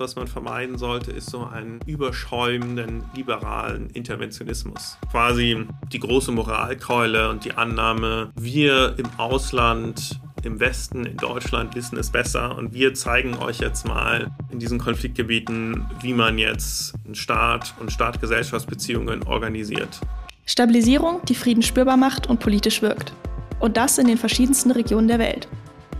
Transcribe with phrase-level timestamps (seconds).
[0.00, 4.96] was man vermeiden sollte, ist so einen überschäumenden liberalen Interventionismus.
[5.10, 11.98] Quasi die große Moralkeule und die Annahme, wir im Ausland im Westen, in Deutschland wissen
[11.98, 17.14] es besser und wir zeigen euch jetzt mal in diesen Konfliktgebieten, wie man jetzt einen
[17.14, 20.00] Staat und Staat-Gesellschaftsbeziehungen organisiert.
[20.46, 23.12] Stabilisierung, die Frieden spürbar macht und politisch wirkt.
[23.60, 25.46] Und das in den verschiedensten Regionen der Welt.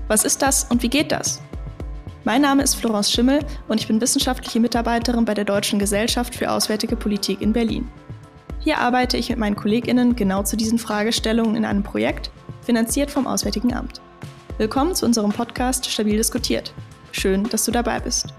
[0.09, 1.43] Was ist das und wie geht das?
[2.23, 6.51] Mein Name ist Florence Schimmel und ich bin wissenschaftliche Mitarbeiterin bei der Deutschen Gesellschaft für
[6.51, 7.89] Auswärtige Politik in Berlin.
[8.59, 12.31] Hier arbeite ich mit meinen KollegInnen genau zu diesen Fragestellungen in einem Projekt,
[12.61, 14.03] finanziert vom Auswärtigen Amt.
[14.59, 16.75] Willkommen zu unserem Podcast Stabil diskutiert.
[17.11, 18.35] Schön, dass du dabei bist.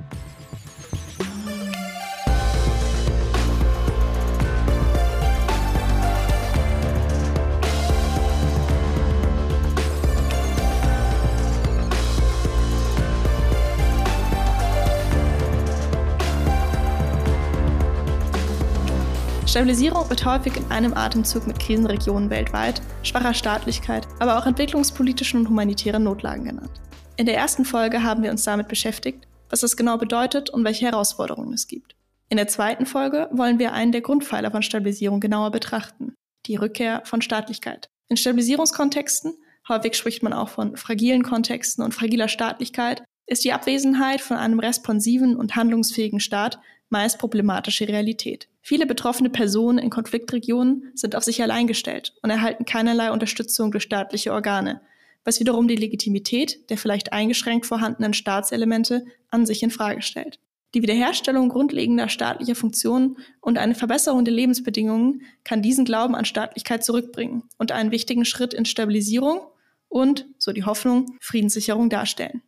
[19.52, 25.50] Stabilisierung wird häufig in einem Atemzug mit Krisenregionen weltweit, schwacher Staatlichkeit, aber auch entwicklungspolitischen und
[25.50, 26.72] humanitären Notlagen genannt.
[27.18, 30.86] In der ersten Folge haben wir uns damit beschäftigt, was das genau bedeutet und welche
[30.86, 31.98] Herausforderungen es gibt.
[32.30, 36.16] In der zweiten Folge wollen wir einen der Grundpfeiler von Stabilisierung genauer betrachten,
[36.46, 37.90] die Rückkehr von Staatlichkeit.
[38.08, 39.34] In Stabilisierungskontexten,
[39.68, 44.62] häufig spricht man auch von fragilen Kontexten und fragiler Staatlichkeit, ist die Abwesenheit von einem
[44.62, 46.58] responsiven und handlungsfähigen Staat
[46.90, 48.48] meist problematische Realität.
[48.62, 53.84] Viele betroffene Personen in Konfliktregionen sind auf sich allein gestellt und erhalten keinerlei Unterstützung durch
[53.84, 54.82] staatliche Organe,
[55.24, 60.40] was wiederum die Legitimität der vielleicht eingeschränkt vorhandenen Staatselemente an sich in Frage stellt.
[60.74, 66.86] Die Wiederherstellung grundlegender staatlicher Funktionen und eine Verbesserung der Lebensbedingungen kann diesen Glauben an Staatlichkeit
[66.86, 69.42] zurückbringen und einen wichtigen Schritt in Stabilisierung
[69.90, 72.42] und, so die Hoffnung, Friedenssicherung darstellen.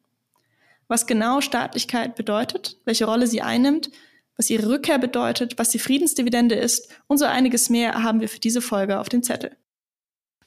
[0.87, 3.89] Was genau Staatlichkeit bedeutet, welche Rolle sie einnimmt,
[4.37, 8.39] was ihre Rückkehr bedeutet, was die Friedensdividende ist und so einiges mehr haben wir für
[8.39, 9.55] diese Folge auf dem Zettel.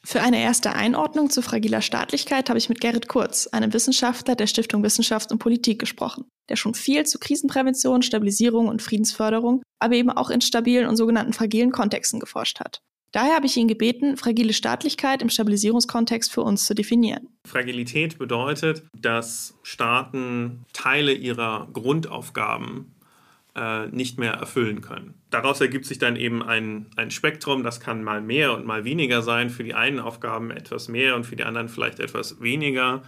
[0.05, 4.47] Für eine erste Einordnung zu fragiler Staatlichkeit habe ich mit Gerrit Kurz, einem Wissenschaftler der
[4.47, 10.11] Stiftung Wissenschaft und Politik, gesprochen, der schon viel zu Krisenprävention, Stabilisierung und Friedensförderung, aber eben
[10.11, 12.83] auch in stabilen und sogenannten fragilen Kontexten geforscht hat.
[13.11, 17.29] Daher habe ich ihn gebeten, fragile Staatlichkeit im Stabilisierungskontext für uns zu definieren.
[17.45, 22.96] Fragilität bedeutet, dass Staaten Teile ihrer Grundaufgaben
[23.57, 25.15] äh, nicht mehr erfüllen können.
[25.31, 29.23] Daraus ergibt sich dann eben ein, ein Spektrum, das kann mal mehr und mal weniger
[29.23, 33.03] sein, für die einen Aufgaben etwas mehr und für die anderen vielleicht etwas weniger.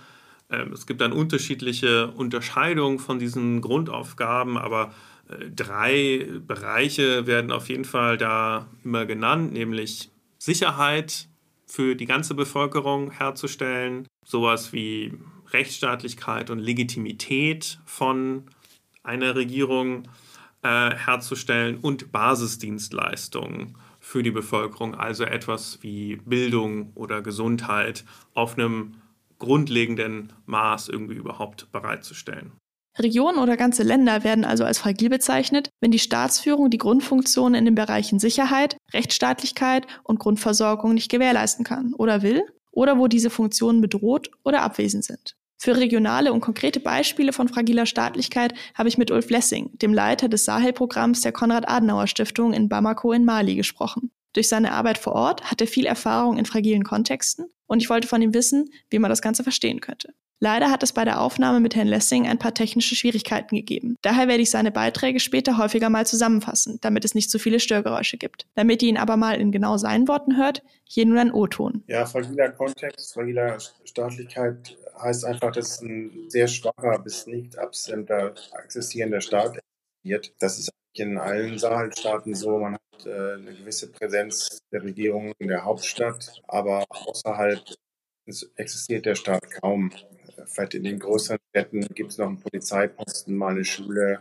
[0.51, 4.95] Ähm, es gibt dann unterschiedliche Unterscheidungen von diesen Grundaufgaben, aber
[5.29, 11.29] äh, drei Bereiche werden auf jeden Fall da immer genannt, nämlich Sicherheit
[11.67, 15.13] für die ganze Bevölkerung herzustellen, sowas wie
[15.53, 18.45] Rechtsstaatlichkeit und Legitimität von
[19.03, 20.09] einer Regierung,
[20.63, 28.05] äh, herzustellen und Basisdienstleistungen für die Bevölkerung, also etwas wie Bildung oder Gesundheit
[28.35, 28.95] auf einem
[29.39, 32.53] grundlegenden Maß irgendwie überhaupt bereitzustellen.
[32.99, 37.65] Regionen oder ganze Länder werden also als fragil bezeichnet, wenn die Staatsführung die Grundfunktionen in
[37.65, 42.43] den Bereichen Sicherheit, Rechtsstaatlichkeit und Grundversorgung nicht gewährleisten kann oder will,
[42.73, 45.35] oder wo diese Funktionen bedroht oder abwesend sind.
[45.61, 50.29] Für regionale und konkrete Beispiele von fragiler Staatlichkeit habe ich mit Ulf Lessing, dem Leiter
[50.29, 54.13] des Sahel-Programms der Konrad-Adenauer-Stiftung in Bamako in Mali, gesprochen.
[54.35, 58.07] Durch seine Arbeit vor Ort hat er viel Erfahrung in fragilen Kontexten und ich wollte
[58.07, 60.15] von ihm wissen, wie man das Ganze verstehen könnte.
[60.41, 63.97] Leider hat es bei der Aufnahme mit Herrn Lessing ein paar technische Schwierigkeiten gegeben.
[64.03, 68.19] Daher werde ich seine Beiträge später häufiger mal zusammenfassen, damit es nicht zu viele Störgeräusche
[68.19, 68.47] gibt.
[68.55, 71.83] Damit ihr ihn aber mal in genau seinen Worten hört, hier nun ein O-Ton.
[71.89, 79.21] Ja, fragiler Kontext, fragiler Staatlichkeit heißt einfach, dass ein sehr schwacher bis nicht absenter existierender
[79.21, 80.35] Staat existiert.
[80.41, 82.59] Das ist in allen Sahelstaaten so.
[82.59, 87.63] Man hat äh, eine gewisse Präsenz der Regierung in der Hauptstadt, aber außerhalb
[88.57, 89.93] existiert der Staat kaum.
[90.47, 94.21] Vielleicht in den größeren Städten gibt es noch einen Polizeiposten, mal eine Schule,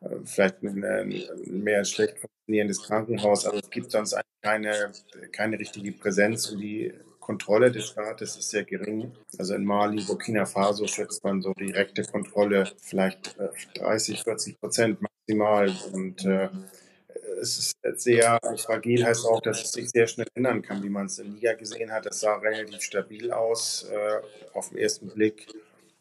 [0.00, 1.14] äh, vielleicht ein
[1.46, 4.92] mehr schlecht funktionierendes Krankenhaus, aber es gibt sonst keine,
[5.32, 6.94] keine richtige Präsenz und die
[7.26, 9.12] Kontrolle des Staates ist sehr gering.
[9.36, 13.36] Also in Mali, Burkina Faso schätzt man so direkte Kontrolle vielleicht
[13.74, 15.74] 30, äh, 40 Prozent maximal.
[15.92, 16.48] Und äh,
[17.42, 21.06] es ist sehr fragil, heißt auch, dass es sich sehr schnell ändern kann, wie man
[21.06, 22.06] es in Niger gesehen hat.
[22.06, 24.20] Das sah relativ stabil aus äh,
[24.56, 25.48] auf den ersten Blick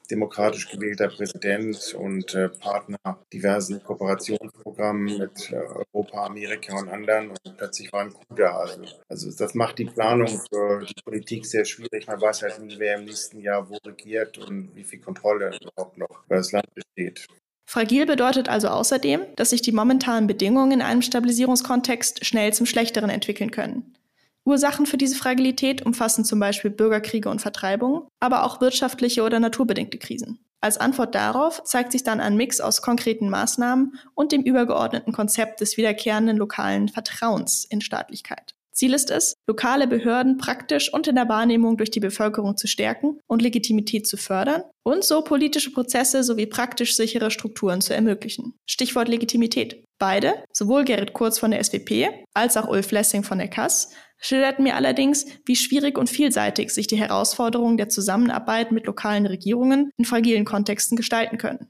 [0.07, 2.98] demokratisch gewählter Präsident und äh, Partner
[3.31, 7.30] diversen Kooperationsprogrammen mit äh, Europa, Amerika und anderen.
[7.30, 8.57] Und plötzlich war ein Coup da.
[8.57, 12.07] Also, also das macht die Planung für die Politik sehr schwierig.
[12.07, 15.98] Man weiß halt nie, wer im nächsten Jahr wo regiert und wie viel Kontrolle überhaupt
[15.98, 17.28] noch über das Land besteht.
[17.68, 23.10] Fragil bedeutet also außerdem, dass sich die momentanen Bedingungen in einem Stabilisierungskontext schnell zum Schlechteren
[23.10, 23.96] entwickeln können.
[24.45, 29.97] Ursachen für diese Fragilität umfassen zum Beispiel Bürgerkriege und Vertreibungen, aber auch wirtschaftliche oder naturbedingte
[29.97, 30.39] Krisen.
[30.62, 35.62] Als Antwort darauf zeigt sich dann ein Mix aus konkreten Maßnahmen und dem übergeordneten Konzept
[35.62, 38.56] des wiederkehrenden lokalen Vertrauens in Staatlichkeit.
[38.75, 43.19] Ziel ist es, lokale Behörden praktisch und in der Wahrnehmung durch die Bevölkerung zu stärken
[43.25, 48.53] und Legitimität zu fördern und so politische Prozesse sowie praktisch sichere Strukturen zu ermöglichen.
[48.65, 49.86] Stichwort Legitimität.
[49.98, 54.63] Beide, sowohl Gerrit Kurz von der SWP als auch Ulf Lessing von der KAS, schilderten
[54.63, 60.06] mir allerdings, wie schwierig und vielseitig sich die Herausforderungen der Zusammenarbeit mit lokalen Regierungen in
[60.06, 61.67] fragilen Kontexten gestalten können.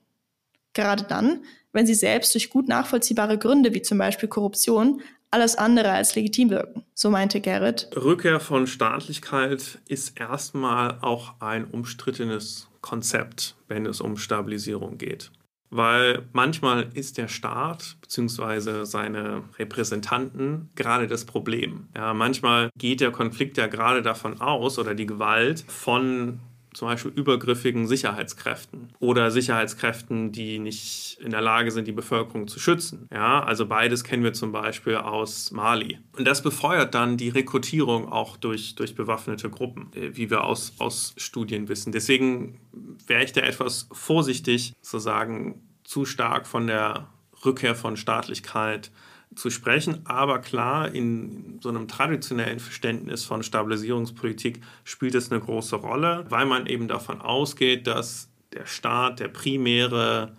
[0.74, 5.02] Gerade dann, wenn sie selbst durch gut nachvollziehbare Gründe wie zum Beispiel Korruption
[5.32, 6.86] alles andere als legitim wirken.
[6.94, 7.90] So meinte Gerrit.
[7.96, 15.32] Rückkehr von Staatlichkeit ist erstmal auch ein umstrittenes Konzept, wenn es um Stabilisierung geht.
[15.76, 18.86] Weil manchmal ist der Staat bzw.
[18.86, 21.88] seine Repräsentanten gerade das Problem.
[21.96, 26.40] Ja, manchmal geht der Konflikt ja gerade davon aus oder die Gewalt von
[26.76, 32.60] zum Beispiel übergriffigen Sicherheitskräften oder Sicherheitskräften, die nicht in der Lage sind, die Bevölkerung zu
[32.60, 33.08] schützen.
[33.12, 36.00] Ja, also beides kennen wir zum Beispiel aus Mali.
[36.18, 40.74] Und das befeuert dann die Rekrutierung auch durch, durch bewaffnete Gruppen, äh, wie wir aus,
[40.78, 41.92] aus Studien wissen.
[41.92, 42.60] Deswegen
[43.08, 47.08] wäre ich da etwas vorsichtig zu sagen, zu stark von der
[47.46, 48.92] Rückkehr von Staatlichkeit
[49.36, 50.02] zu sprechen.
[50.06, 56.46] Aber klar, in so einem traditionellen Verständnis von Stabilisierungspolitik spielt es eine große Rolle, weil
[56.46, 60.36] man eben davon ausgeht, dass der Staat der primäre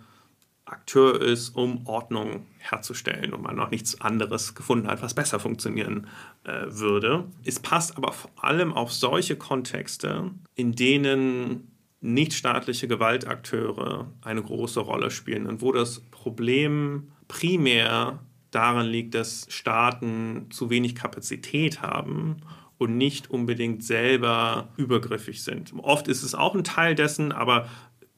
[0.65, 6.07] Akteur ist, um Ordnung herzustellen und man noch nichts anderes gefunden hat, was besser funktionieren
[6.43, 7.25] äh, würde.
[7.45, 15.11] Es passt aber vor allem auf solche Kontexte, in denen nichtstaatliche Gewaltakteure eine große Rolle
[15.11, 18.19] spielen und wo das Problem primär
[18.51, 22.37] daran liegt, dass Staaten zu wenig Kapazität haben
[22.77, 25.73] und nicht unbedingt selber übergriffig sind.
[25.81, 27.67] Oft ist es auch ein Teil dessen, aber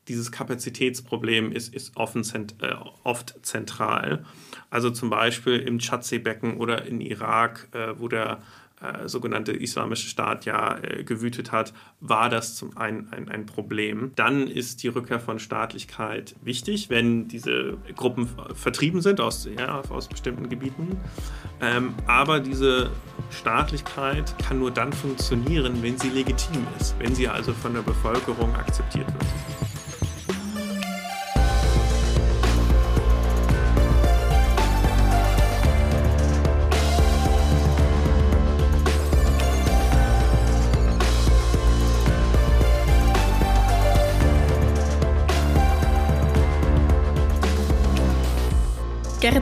[0.07, 2.23] dieses Kapazitätsproblem ist, ist offen,
[2.61, 2.73] äh,
[3.03, 4.25] oft zentral.
[4.69, 8.41] Also zum Beispiel im Tschadsee-Becken oder in Irak, äh, wo der
[8.81, 14.11] äh, sogenannte Islamische Staat ja äh, gewütet hat, war das zum ein, ein, ein Problem.
[14.15, 20.07] Dann ist die Rückkehr von Staatlichkeit wichtig, wenn diese Gruppen vertrieben sind aus, ja, aus
[20.07, 20.97] bestimmten Gebieten.
[21.61, 22.91] Ähm, aber diese
[23.31, 28.55] Staatlichkeit kann nur dann funktionieren, wenn sie legitim ist, wenn sie also von der Bevölkerung
[28.55, 29.48] akzeptiert wird.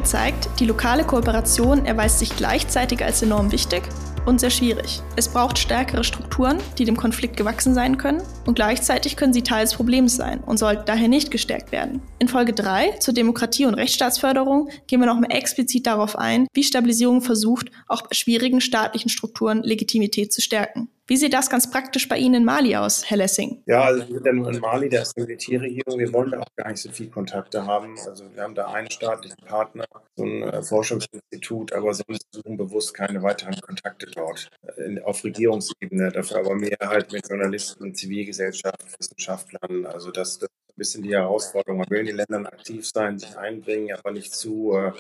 [0.08, 3.84] Gerrit zeigt, die lokale Kooperation erweist sich gleichzeitig als enorm wichtig
[4.26, 5.02] und sehr schwierig.
[5.16, 9.66] Es braucht stärkere Strukturen, die dem Konflikt gewachsen sein können und gleichzeitig können sie Teil
[9.66, 12.02] des Problems sein und sollten daher nicht gestärkt werden.
[12.20, 17.22] In Folge 3 zur Demokratie und Rechtsstaatsförderung gehen wir nochmal explizit darauf ein, wie Stabilisierung
[17.22, 20.90] versucht, auch bei schwierigen staatlichen Strukturen Legitimität zu stärken.
[21.10, 23.64] Wie sieht das ganz praktisch bei Ihnen in Mali aus, Herr Lessing?
[23.66, 25.98] Ja, also wir sind ja nur in Mali, da ist eine Militärregierung.
[25.98, 27.96] Wir wollen da auch gar nicht so viel Kontakte haben.
[28.06, 29.86] Also wir haben da einen staatlichen Partner,
[30.18, 36.12] so ein äh, Forschungsinstitut, aber sonst suchen bewusst keine weiteren Kontakte dort äh, auf Regierungsebene.
[36.12, 39.86] Dafür aber mehr halt mit Journalisten, Zivilgesellschaft, Wissenschaftlern.
[39.86, 41.78] Also das, das ist ein bisschen die Herausforderung.
[41.78, 44.92] Man will in den Ländern aktiv sein, sich einbringen, aber nicht zu, äh,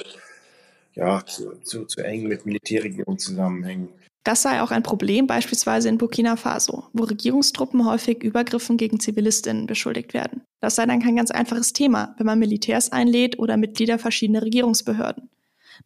[0.93, 3.89] ja, zu, zu, zu eng mit Militärregierungen zusammenhängen.
[4.27, 9.67] Das sei auch ein Problem beispielsweise in Burkina Faso, wo Regierungstruppen häufig Übergriffen gegen Zivilistinnen
[9.67, 10.41] beschuldigt werden.
[10.59, 15.29] Das sei dann kein ganz einfaches Thema, wenn man Militärs einlädt oder Mitglieder verschiedener Regierungsbehörden.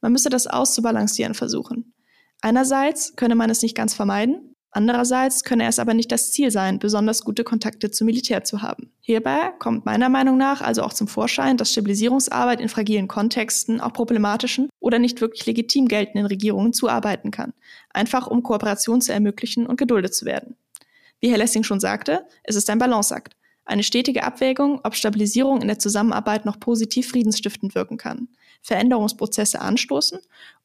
[0.02, 1.94] Man müsse das auszubalancieren versuchen.
[2.42, 6.80] Einerseits könne man es nicht ganz vermeiden, Andererseits könne es aber nicht das Ziel sein,
[6.80, 8.90] besonders gute Kontakte zum Militär zu haben.
[9.02, 13.92] Hierbei kommt meiner Meinung nach also auch zum Vorschein, dass Stabilisierungsarbeit in fragilen Kontexten auch
[13.92, 17.54] problematischen oder nicht wirklich legitim geltenden Regierungen zuarbeiten kann,
[17.90, 20.56] einfach um Kooperation zu ermöglichen und geduldet zu werden.
[21.20, 23.36] Wie Herr Lessing schon sagte, es ist ein Balanceakt.
[23.66, 28.30] Eine stetige Abwägung, ob Stabilisierung in der Zusammenarbeit noch positiv friedensstiftend wirken kann,
[28.62, 30.20] Veränderungsprozesse anstoßen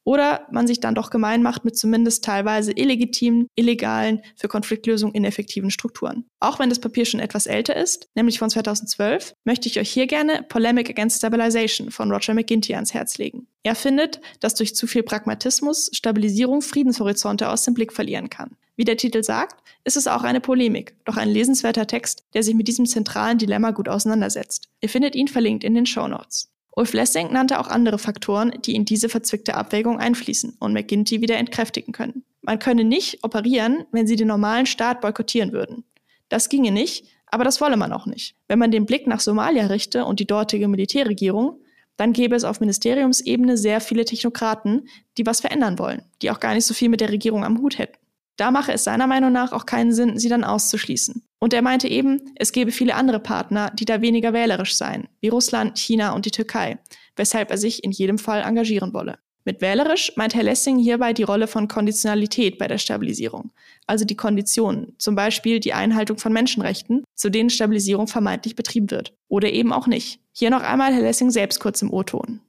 [0.07, 5.71] oder man sich dann doch gemein macht mit zumindest teilweise illegitimen, illegalen, für Konfliktlösung ineffektiven
[5.71, 6.25] Strukturen.
[6.39, 10.07] Auch wenn das Papier schon etwas älter ist, nämlich von 2012, möchte ich euch hier
[10.07, 13.49] gerne Polemic Against Stabilization von Roger McGinty ans Herz legen.
[13.65, 18.57] Er findet, dass durch zu viel Pragmatismus Stabilisierung Friedenshorizonte aus dem Blick verlieren kann.
[18.77, 22.55] Wie der Titel sagt, ist es auch eine Polemik, doch ein lesenswerter Text, der sich
[22.55, 24.69] mit diesem zentralen Dilemma gut auseinandersetzt.
[24.81, 26.53] Ihr findet ihn verlinkt in den Show Notes.
[26.79, 31.39] Ulf Lessing nannte auch andere Faktoren, die in diese verzwickte Abwägung einfließen und McGinty wieder
[31.39, 32.23] entkräftigen können.
[32.43, 35.85] Man könne nicht operieren, wenn sie den normalen Staat boykottieren würden.
[36.29, 38.37] Das ginge nicht, aber das wolle man auch nicht.
[38.47, 41.61] Wenn man den Blick nach Somalia richte und die dortige Militärregierung,
[41.97, 46.55] dann gäbe es auf Ministeriumsebene sehr viele Technokraten, die was verändern wollen, die auch gar
[46.55, 47.97] nicht so viel mit der Regierung am Hut hätten.
[48.37, 51.23] Da mache es seiner Meinung nach auch keinen Sinn, sie dann auszuschließen.
[51.39, 55.29] Und er meinte eben, es gäbe viele andere Partner, die da weniger wählerisch seien, wie
[55.29, 56.79] Russland, China und die Türkei,
[57.17, 59.19] weshalb er sich in jedem Fall engagieren wolle.
[59.45, 63.53] Mit wählerisch meint Herr Lessing hierbei die Rolle von Konditionalität bei der Stabilisierung,
[63.87, 69.15] also die Konditionen, zum Beispiel die Einhaltung von Menschenrechten, zu denen Stabilisierung vermeintlich betrieben wird.
[69.29, 70.19] Oder eben auch nicht.
[70.33, 72.41] Hier noch einmal Herr Lessing selbst kurz im O-Ton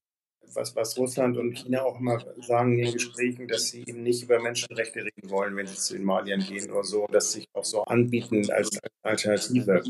[0.58, 4.24] was, was Russland und China auch immer sagen in den Gesprächen, dass sie eben nicht
[4.24, 7.50] über Menschenrechte reden wollen, wenn sie zu den Maliern gehen oder so, dass sie sich
[7.54, 9.84] auch so anbieten als Alternative.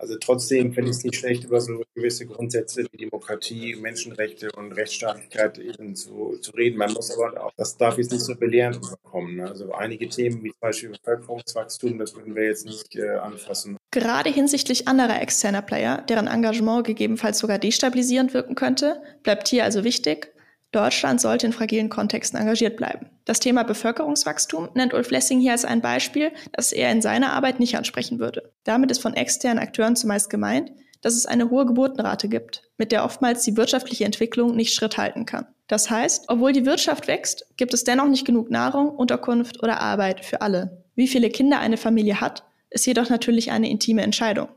[0.00, 4.72] Also trotzdem finde ich es nicht schlecht, über so gewisse Grundsätze wie Demokratie, Menschenrechte und
[4.72, 6.78] Rechtsstaatlichkeit eben zu, zu reden.
[6.78, 9.36] Man muss aber auch, das darf jetzt nicht so belehrend überkommen.
[9.36, 9.46] Ne?
[9.46, 13.76] Also einige Themen wie zum Beispiel Bevölkerungswachstum, das würden wir jetzt nicht äh, anfassen.
[13.90, 19.84] Gerade hinsichtlich anderer externer Player, deren Engagement gegebenenfalls sogar destabilisierend wirken könnte, bleibt hier also
[19.84, 20.32] wichtig,
[20.72, 23.06] Deutschland sollte in fragilen Kontexten engagiert bleiben.
[23.24, 27.58] Das Thema Bevölkerungswachstum nennt Ulf Lessing hier als ein Beispiel, das er in seiner Arbeit
[27.58, 28.52] nicht ansprechen würde.
[28.64, 33.04] Damit ist von externen Akteuren zumeist gemeint, dass es eine hohe Geburtenrate gibt, mit der
[33.04, 35.46] oftmals die wirtschaftliche Entwicklung nicht Schritt halten kann.
[35.66, 40.24] Das heißt, obwohl die Wirtschaft wächst, gibt es dennoch nicht genug Nahrung, Unterkunft oder Arbeit
[40.24, 40.84] für alle.
[40.94, 44.48] Wie viele Kinder eine Familie hat, ist jedoch natürlich eine intime Entscheidung,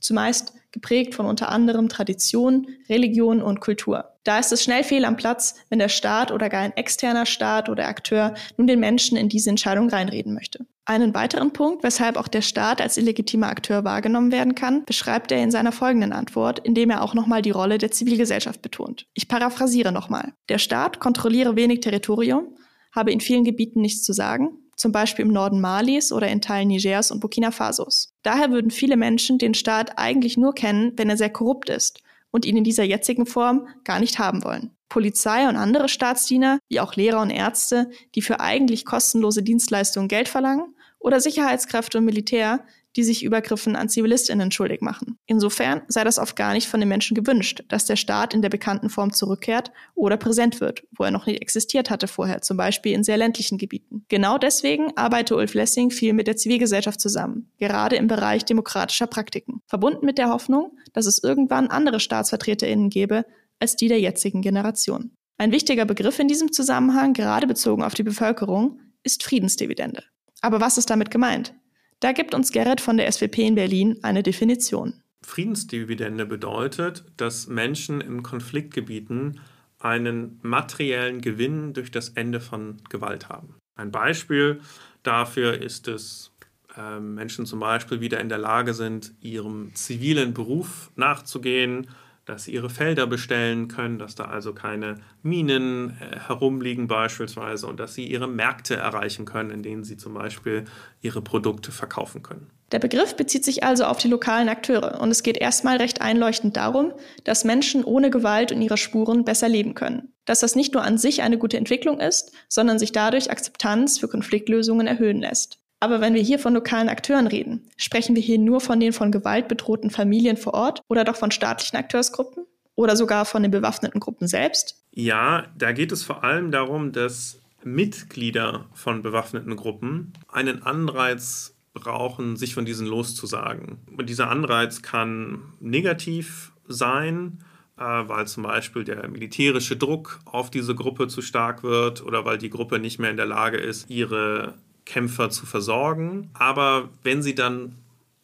[0.00, 4.11] zumeist geprägt von unter anderem Tradition, Religion und Kultur.
[4.24, 7.68] Da ist es schnell fehl am Platz, wenn der Staat oder gar ein externer Staat
[7.68, 10.64] oder Akteur nun den Menschen in diese Entscheidung reinreden möchte.
[10.84, 15.42] Einen weiteren Punkt, weshalb auch der Staat als illegitimer Akteur wahrgenommen werden kann, beschreibt er
[15.42, 19.06] in seiner folgenden Antwort, indem er auch nochmal die Rolle der Zivilgesellschaft betont.
[19.14, 20.32] Ich paraphrasiere nochmal.
[20.48, 22.56] Der Staat kontrolliere wenig Territorium,
[22.94, 26.68] habe in vielen Gebieten nichts zu sagen, zum Beispiel im Norden Malis oder in Teilen
[26.68, 28.14] Nigers und Burkina Fasos.
[28.22, 32.02] Daher würden viele Menschen den Staat eigentlich nur kennen, wenn er sehr korrupt ist
[32.32, 34.72] und ihn in dieser jetzigen Form gar nicht haben wollen.
[34.88, 40.28] Polizei und andere Staatsdiener, wie auch Lehrer und Ärzte, die für eigentlich kostenlose Dienstleistungen Geld
[40.28, 42.64] verlangen, oder Sicherheitskräfte und Militär,
[42.96, 45.18] die sich Übergriffen an Zivilistinnen schuldig machen.
[45.26, 48.48] Insofern sei das oft gar nicht von den Menschen gewünscht, dass der Staat in der
[48.48, 52.92] bekannten Form zurückkehrt oder präsent wird, wo er noch nicht existiert hatte vorher, zum Beispiel
[52.92, 54.04] in sehr ländlichen Gebieten.
[54.08, 59.62] Genau deswegen arbeite Ulf Lessing viel mit der Zivilgesellschaft zusammen, gerade im Bereich demokratischer Praktiken,
[59.66, 63.24] verbunden mit der Hoffnung, dass es irgendwann andere StaatsvertreterInnen gäbe
[63.58, 65.12] als die der jetzigen Generation.
[65.38, 70.04] Ein wichtiger Begriff in diesem Zusammenhang, gerade bezogen auf die Bevölkerung, ist Friedensdividende.
[70.40, 71.54] Aber was ist damit gemeint?
[72.02, 74.94] Da gibt uns Gerrit von der SWP in Berlin eine Definition.
[75.24, 79.38] Friedensdividende bedeutet, dass Menschen in Konfliktgebieten
[79.78, 83.54] einen materiellen Gewinn durch das Ende von Gewalt haben.
[83.76, 84.60] Ein Beispiel
[85.04, 86.32] dafür ist es,
[86.76, 91.86] äh, Menschen zum Beispiel wieder in der Lage sind, ihrem zivilen Beruf nachzugehen,
[92.32, 97.78] dass sie ihre Felder bestellen können, dass da also keine Minen äh, herumliegen beispielsweise und
[97.78, 100.64] dass sie ihre Märkte erreichen können, in denen sie zum Beispiel
[101.02, 102.50] ihre Produkte verkaufen können.
[102.72, 106.56] Der Begriff bezieht sich also auf die lokalen Akteure und es geht erstmal recht einleuchtend
[106.56, 110.14] darum, dass Menschen ohne Gewalt und ihre Spuren besser leben können.
[110.24, 114.08] Dass das nicht nur an sich eine gute Entwicklung ist, sondern sich dadurch Akzeptanz für
[114.08, 115.61] Konfliktlösungen erhöhen lässt.
[115.82, 119.10] Aber wenn wir hier von lokalen Akteuren reden, sprechen wir hier nur von den von
[119.10, 122.46] Gewalt bedrohten Familien vor Ort oder doch von staatlichen Akteursgruppen
[122.76, 124.80] oder sogar von den bewaffneten Gruppen selbst?
[124.92, 132.36] Ja, da geht es vor allem darum, dass Mitglieder von bewaffneten Gruppen einen Anreiz brauchen,
[132.36, 133.78] sich von diesen loszusagen.
[133.96, 137.40] Und dieser Anreiz kann negativ sein,
[137.76, 142.38] äh, weil zum Beispiel der militärische Druck auf diese Gruppe zu stark wird oder weil
[142.38, 146.30] die Gruppe nicht mehr in der Lage ist, ihre Kämpfer zu versorgen.
[146.34, 147.76] Aber wenn sie dann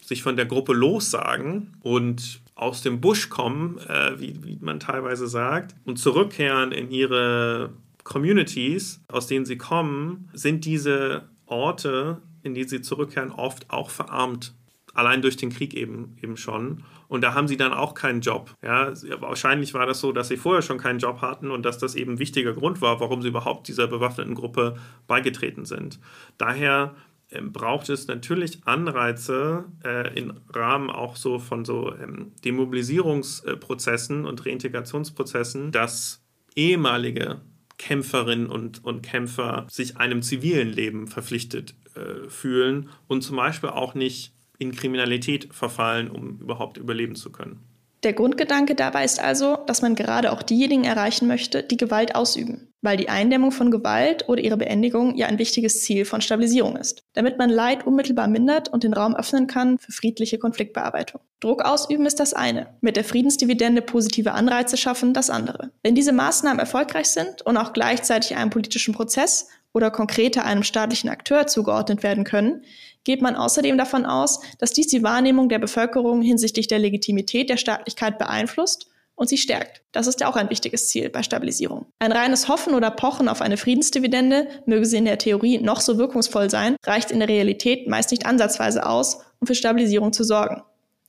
[0.03, 5.29] sich von der Gruppe lossagen und aus dem Busch kommen, äh, wie, wie man teilweise
[5.29, 7.71] sagt, und zurückkehren in ihre
[8.05, 14.55] Communities, aus denen sie kommen, sind diese Orte, in die sie zurückkehren, oft auch verarmt.
[14.95, 16.85] Allein durch den Krieg eben, eben schon.
[17.09, 18.55] Und da haben sie dann auch keinen Job.
[18.63, 21.95] Ja, wahrscheinlich war das so, dass sie vorher schon keinen Job hatten und dass das
[21.95, 25.99] eben ein wichtiger Grund war, warum sie überhaupt dieser bewaffneten Gruppe beigetreten sind.
[26.37, 26.95] Daher
[27.31, 34.47] ähm, braucht es natürlich Anreize äh, im Rahmen auch so von so ähm, Demobilisierungsprozessen und
[34.47, 36.23] Reintegrationsprozessen, dass
[36.55, 37.41] ehemalige
[37.77, 43.95] Kämpferinnen und, und Kämpfer sich einem zivilen Leben verpflichtet äh, fühlen und zum Beispiel auch
[43.95, 47.61] nicht in Kriminalität verfallen, um überhaupt überleben zu können.
[48.05, 52.73] Der Grundgedanke dabei ist also, dass man gerade auch diejenigen erreichen möchte, die Gewalt ausüben,
[52.81, 57.03] weil die Eindämmung von Gewalt oder ihre Beendigung ja ein wichtiges Ziel von Stabilisierung ist,
[57.15, 61.21] damit man Leid unmittelbar mindert und den Raum öffnen kann für friedliche Konfliktbearbeitung.
[61.41, 65.73] Druck ausüben ist das eine, mit der Friedensdividende positive Anreize schaffen das andere.
[65.83, 71.11] Wenn diese Maßnahmen erfolgreich sind und auch gleichzeitig einem politischen Prozess oder konkreter einem staatlichen
[71.11, 72.63] Akteur zugeordnet werden können,
[73.05, 77.57] geht man außerdem davon aus, dass dies die Wahrnehmung der Bevölkerung hinsichtlich der Legitimität der
[77.57, 78.89] Staatlichkeit beeinflusst
[79.19, 79.83] und sie stärkt.
[79.91, 81.87] Das ist ja auch ein wichtiges Ziel bei Stabilisierung.
[81.99, 85.99] Ein reines Hoffen oder Pochen auf eine Friedensdividende, möge sie in der Theorie noch so
[85.99, 90.63] wirkungsvoll sein, reicht in der Realität meist nicht ansatzweise aus, um für Stabilisierung zu sorgen.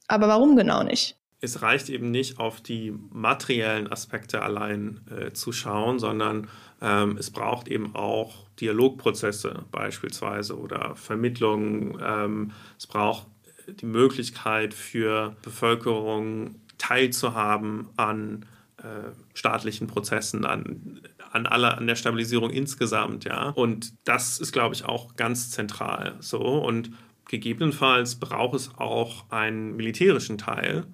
[0.08, 1.19] Aber warum genau nicht?
[1.42, 6.50] Es reicht eben nicht auf die materiellen Aspekte allein äh, zu schauen, sondern
[6.82, 11.98] ähm, es braucht eben auch Dialogprozesse beispielsweise oder Vermittlungen.
[12.04, 13.28] Ähm, es braucht
[13.68, 18.46] die Möglichkeit für Bevölkerung teilzuhaben an
[18.78, 23.26] äh, staatlichen Prozessen, an, an, aller, an der Stabilisierung insgesamt.
[23.26, 23.50] Ja?
[23.50, 26.16] Und das ist, glaube ich, auch ganz zentral.
[26.20, 26.40] So.
[26.40, 26.92] Und
[27.28, 30.86] gegebenenfalls braucht es auch einen militärischen Teil.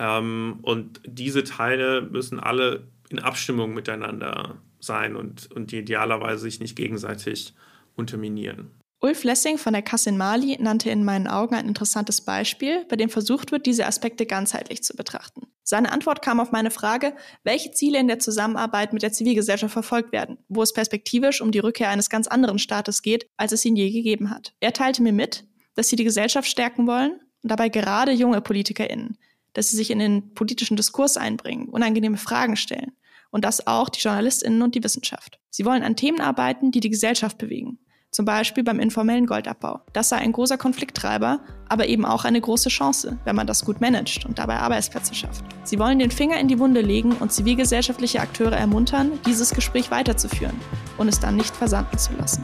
[0.00, 6.74] Ähm, und diese Teile müssen alle in Abstimmung miteinander sein und, und idealerweise sich nicht
[6.74, 7.54] gegenseitig
[7.96, 8.70] unterminieren.
[9.02, 12.96] Ulf Lessing von der Kasse in Mali nannte in meinen Augen ein interessantes Beispiel, bei
[12.96, 15.46] dem versucht wird, diese Aspekte ganzheitlich zu betrachten.
[15.62, 20.12] Seine Antwort kam auf meine Frage, welche Ziele in der Zusammenarbeit mit der Zivilgesellschaft verfolgt
[20.12, 23.76] werden, wo es perspektivisch um die Rückkehr eines ganz anderen Staates geht, als es ihn
[23.76, 24.54] je gegeben hat.
[24.60, 29.16] Er teilte mir mit, dass sie die Gesellschaft stärken wollen und dabei gerade junge PolitikerInnen,
[29.52, 32.92] dass sie sich in den politischen Diskurs einbringen, unangenehme Fragen stellen,
[33.30, 35.38] und das auch die JournalistInnen und die Wissenschaft.
[35.50, 37.78] Sie wollen an Themen arbeiten, die die Gesellschaft bewegen.
[38.12, 39.82] Zum Beispiel beim informellen Goldabbau.
[39.92, 43.80] Das sei ein großer Konflikttreiber, aber eben auch eine große Chance, wenn man das gut
[43.80, 45.44] managt und dabei Arbeitsplätze schafft.
[45.62, 50.56] Sie wollen den Finger in die Wunde legen und zivilgesellschaftliche Akteure ermuntern, dieses Gespräch weiterzuführen
[50.98, 52.42] und es dann nicht versanden zu lassen.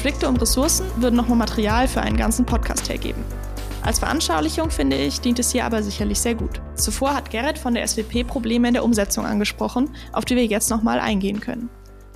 [0.00, 3.22] Konflikte um Ressourcen würden nochmal Material für einen ganzen Podcast hergeben.
[3.82, 6.62] Als Veranschaulichung finde ich, dient es hier aber sicherlich sehr gut.
[6.74, 10.70] Zuvor hat Gerrit von der SWP Probleme in der Umsetzung angesprochen, auf die wir jetzt
[10.70, 11.68] nochmal eingehen können.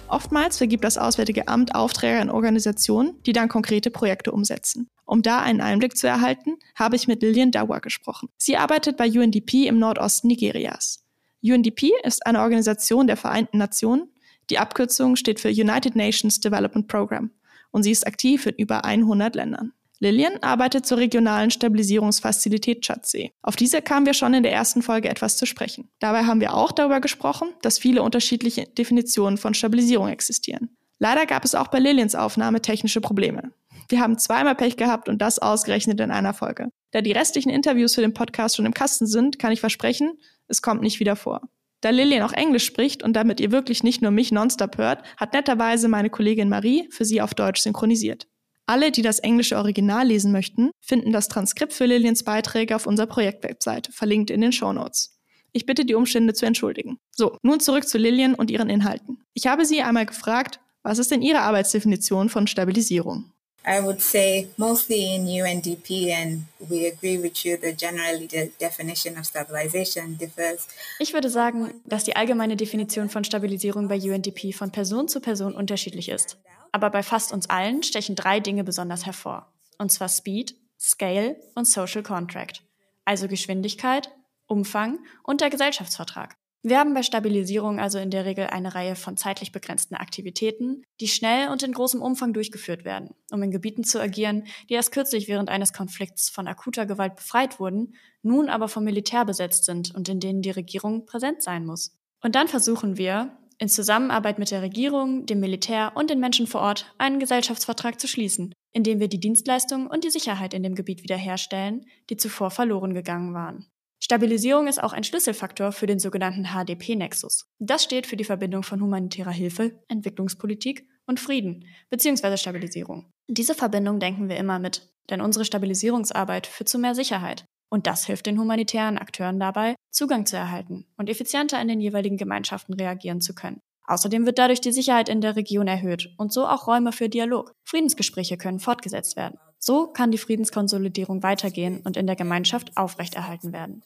[0.08, 4.88] Oftmals vergibt das Auswärtige Amt Aufträge an Organisationen, die dann konkrete Projekte umsetzen.
[5.04, 8.30] Um da einen Einblick zu erhalten, habe ich mit Lillian Dawa gesprochen.
[8.38, 11.04] Sie arbeitet bei UNDP im Nordosten Nigerias.
[11.42, 14.08] UNDP ist eine Organisation der Vereinten Nationen.
[14.48, 17.30] Die Abkürzung steht für United Nations Development Program
[17.74, 19.72] und sie ist aktiv in über 100 Ländern.
[19.98, 23.32] Lillian arbeitet zur regionalen Stabilisierungsfazilität Tschadsee.
[23.42, 25.88] Auf diese kamen wir schon in der ersten Folge etwas zu sprechen.
[25.98, 30.76] Dabei haben wir auch darüber gesprochen, dass viele unterschiedliche Definitionen von Stabilisierung existieren.
[31.00, 33.50] Leider gab es auch bei Lillians Aufnahme technische Probleme.
[33.88, 36.68] Wir haben zweimal Pech gehabt und das ausgerechnet in einer Folge.
[36.92, 40.62] Da die restlichen Interviews für den Podcast schon im Kasten sind, kann ich versprechen, es
[40.62, 41.42] kommt nicht wieder vor.
[41.84, 45.34] Da Lillian auch Englisch spricht und damit ihr wirklich nicht nur mich nonstop hört, hat
[45.34, 48.26] netterweise meine Kollegin Marie für sie auf Deutsch synchronisiert.
[48.64, 53.06] Alle, die das englische Original lesen möchten, finden das Transkript für Lillians Beiträge auf unserer
[53.06, 55.20] Projektwebseite, verlinkt in den Show Notes.
[55.52, 56.96] Ich bitte die Umstände zu entschuldigen.
[57.10, 59.18] So, nun zurück zu Lillian und ihren Inhalten.
[59.34, 63.33] Ich habe sie einmal gefragt, was ist denn ihre Arbeitsdefinition von Stabilisierung?
[63.66, 69.16] I would say mostly in UNDP, and we agree with you that generally the definition
[69.16, 70.66] of stabilization differs.
[70.98, 75.54] Ich würde sagen, dass die allgemeine Definition von Stabilisierung bei UNDP von Person zu Person
[75.54, 76.36] unterschiedlich ist.
[76.72, 79.50] Aber bei fast uns allen stechen drei Dinge besonders hervor.
[79.78, 82.62] Und zwar Speed, Scale und Social Contract.
[83.06, 84.10] Also Geschwindigkeit,
[84.46, 86.36] Umfang und der Gesellschaftsvertrag.
[86.66, 91.08] Wir haben bei Stabilisierung also in der Regel eine Reihe von zeitlich begrenzten Aktivitäten, die
[91.08, 95.28] schnell und in großem Umfang durchgeführt werden, um in Gebieten zu agieren, die erst kürzlich
[95.28, 100.08] während eines Konflikts von akuter Gewalt befreit wurden, nun aber vom Militär besetzt sind und
[100.08, 101.98] in denen die Regierung präsent sein muss.
[102.22, 106.62] Und dann versuchen wir, in Zusammenarbeit mit der Regierung, dem Militär und den Menschen vor
[106.62, 110.74] Ort einen Gesellschaftsvertrag zu schließen, in dem wir die Dienstleistungen und die Sicherheit in dem
[110.74, 113.66] Gebiet wiederherstellen, die zuvor verloren gegangen waren.
[114.04, 117.46] Stabilisierung ist auch ein Schlüsselfaktor für den sogenannten HDP-Nexus.
[117.58, 122.36] Das steht für die Verbindung von humanitärer Hilfe, Entwicklungspolitik und Frieden bzw.
[122.36, 123.10] Stabilisierung.
[123.28, 127.46] Diese Verbindung denken wir immer mit, denn unsere Stabilisierungsarbeit führt zu mehr Sicherheit.
[127.70, 132.18] Und das hilft den humanitären Akteuren dabei, Zugang zu erhalten und effizienter in den jeweiligen
[132.18, 133.60] Gemeinschaften reagieren zu können.
[133.86, 137.52] Außerdem wird dadurch die Sicherheit in der Region erhöht und so auch Räume für Dialog.
[137.64, 139.38] Friedensgespräche können fortgesetzt werden.
[139.58, 143.82] So kann die Friedenskonsolidierung weitergehen und in der Gemeinschaft aufrechterhalten werden.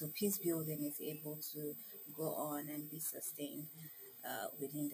[0.00, 1.74] So peace building is able to
[2.14, 3.68] go on and be sustained.
[4.24, 4.88] Uh,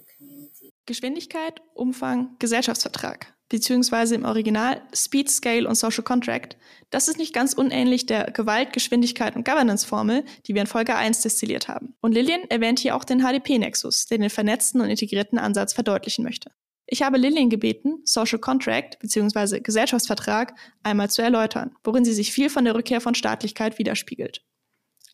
[0.84, 6.56] Geschwindigkeit, Umfang, Gesellschaftsvertrag, beziehungsweise im Original Speed, Scale und Social Contract.
[6.90, 11.22] Das ist nicht ganz unähnlich der Gewalt, Geschwindigkeit und Governance-Formel, die wir in Folge 1
[11.22, 11.94] destilliert haben.
[12.00, 16.50] Und Lillian erwähnt hier auch den HDP-Nexus, der den vernetzten und integrierten Ansatz verdeutlichen möchte.
[16.86, 19.60] Ich habe Lillian gebeten, Social Contract bzw.
[19.60, 24.42] Gesellschaftsvertrag einmal zu erläutern, worin sie sich viel von der Rückkehr von Staatlichkeit widerspiegelt.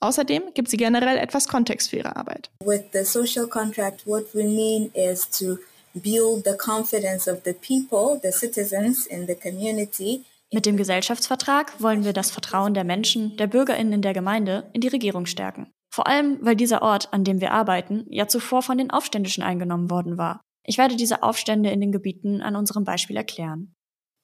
[0.02, 2.50] Außerdem gibt sie generell etwas Kontext für ihre Arbeit.
[2.64, 5.58] With the social contract, what we mean is to
[5.94, 10.24] build the confidence of the people, the citizens in the community.
[10.52, 14.80] Mit dem Gesellschaftsvertrag wollen wir das Vertrauen der Menschen, der Bürgerinnen in der Gemeinde in
[14.80, 15.68] die Regierung stärken.
[15.94, 19.88] Vor allem, weil dieser Ort, an dem wir arbeiten, ja zuvor von den Aufständischen eingenommen
[19.88, 20.40] worden war.
[20.66, 23.72] Ich werde diese Aufstände in den Gebieten an unserem Beispiel erklären.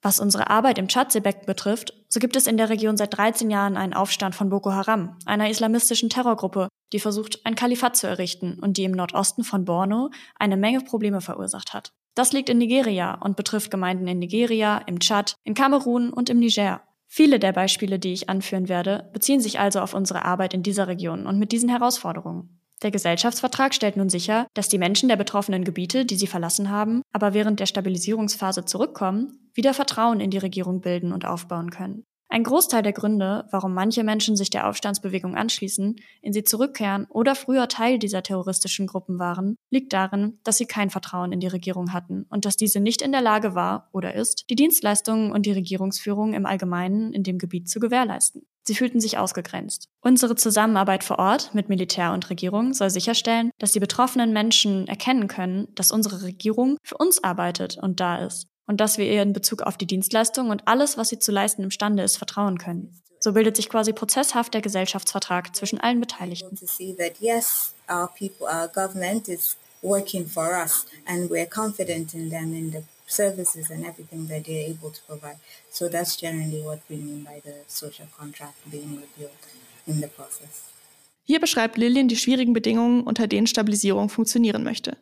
[0.01, 3.77] Was unsere Arbeit im Tschadsebecken betrifft, so gibt es in der Region seit 13 Jahren
[3.77, 8.77] einen Aufstand von Boko Haram, einer islamistischen Terrorgruppe, die versucht, ein Kalifat zu errichten und
[8.77, 11.93] die im Nordosten von Borno eine Menge Probleme verursacht hat.
[12.15, 16.39] Das liegt in Nigeria und betrifft Gemeinden in Nigeria, im Tschad, in Kamerun und im
[16.39, 16.83] Niger.
[17.07, 20.89] Viele der Beispiele, die ich anführen werde, beziehen sich also auf unsere Arbeit in dieser
[20.89, 22.58] Region und mit diesen Herausforderungen.
[22.83, 27.03] Der Gesellschaftsvertrag stellt nun sicher, dass die Menschen der betroffenen Gebiete, die sie verlassen haben,
[27.13, 32.05] aber während der Stabilisierungsphase zurückkommen, wieder Vertrauen in die Regierung bilden und aufbauen können.
[32.31, 37.35] Ein Großteil der Gründe, warum manche Menschen sich der Aufstandsbewegung anschließen, in sie zurückkehren oder
[37.35, 41.95] früher Teil dieser terroristischen Gruppen waren, liegt darin, dass sie kein Vertrauen in die Regierung
[41.95, 45.53] hatten und dass diese nicht in der Lage war oder ist, die Dienstleistungen und die
[45.53, 48.47] Regierungsführung im Allgemeinen in dem Gebiet zu gewährleisten.
[48.63, 49.89] Sie fühlten sich ausgegrenzt.
[50.03, 55.29] Unsere Zusammenarbeit vor Ort mit Militär und Regierung soll sicherstellen, dass die betroffenen Menschen erkennen
[55.29, 59.33] können, dass unsere Regierung für uns arbeitet und da ist und dass wir ihr in
[59.33, 63.03] Bezug auf die Dienstleistung und alles, was sie zu leisten imstande ist, vertrauen können.
[63.19, 66.57] So bildet sich quasi prozesshaft der Gesellschaftsvertrag zwischen allen Beteiligten.
[73.11, 75.39] services and everything that they're able to provide.
[75.71, 79.43] So that's generally what we mean by the social contract being revealed
[79.87, 80.65] in the process.
[81.25, 84.97] Hier beschreibt Lillian die schwierigen Bedingungen, unter denen Stabilisierung funktionieren möchte.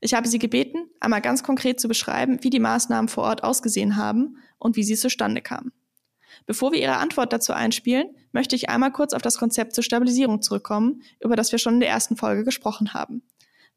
[0.00, 3.96] Ich habe sie gebeten, einmal ganz konkret zu beschreiben, wie die Maßnahmen vor Ort ausgesehen
[3.96, 5.72] haben und wie sie zustande kamen.
[6.46, 10.42] Bevor wir Ihre Antwort dazu einspielen, möchte ich einmal kurz auf das Konzept zur Stabilisierung
[10.42, 13.22] zurückkommen, über das wir schon in der ersten Folge gesprochen haben.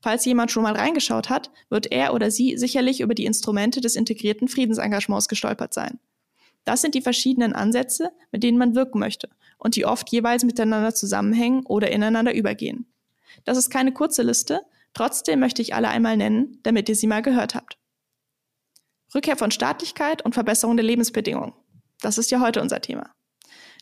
[0.02, 3.96] Falls jemand schon mal reingeschaut hat, wird er oder sie sicherlich über die Instrumente des
[3.96, 6.00] integrierten Friedensengagements gestolpert sein.
[6.66, 10.94] Das sind die verschiedenen Ansätze, mit denen man wirken möchte und die oft jeweils miteinander
[10.94, 12.86] zusammenhängen oder ineinander übergehen.
[13.46, 14.62] Das ist keine kurze Liste,
[14.94, 17.78] Trotzdem möchte ich alle einmal nennen, damit ihr sie mal gehört habt.
[19.14, 21.54] Rückkehr von Staatlichkeit und Verbesserung der Lebensbedingungen.
[22.02, 23.12] Das ist ja heute unser Thema.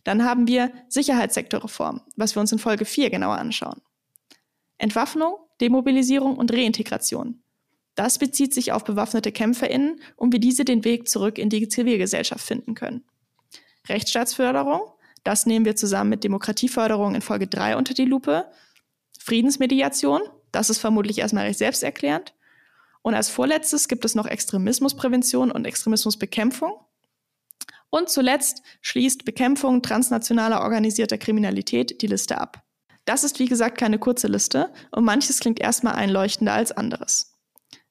[0.03, 3.81] Dann haben wir Sicherheitssektorreform, was wir uns in Folge 4 genauer anschauen.
[4.77, 7.43] Entwaffnung, Demobilisierung und Reintegration.
[7.95, 12.45] Das bezieht sich auf bewaffnete KämpferInnen und wie diese den Weg zurück in die Zivilgesellschaft
[12.45, 13.03] finden können.
[13.87, 14.81] Rechtsstaatsförderung,
[15.23, 18.49] das nehmen wir zusammen mit Demokratieförderung in Folge 3 unter die Lupe.
[19.19, 20.21] Friedensmediation,
[20.51, 22.33] das ist vermutlich erstmal recht selbsterklärend.
[23.01, 26.73] Und als vorletztes gibt es noch Extremismusprävention und Extremismusbekämpfung.
[27.89, 32.63] Und zuletzt schließt Bekämpfung transnationaler organisierter Kriminalität die Liste ab.
[33.05, 37.31] Das ist wie gesagt keine kurze Liste und manches klingt erstmal einleuchtender als anderes.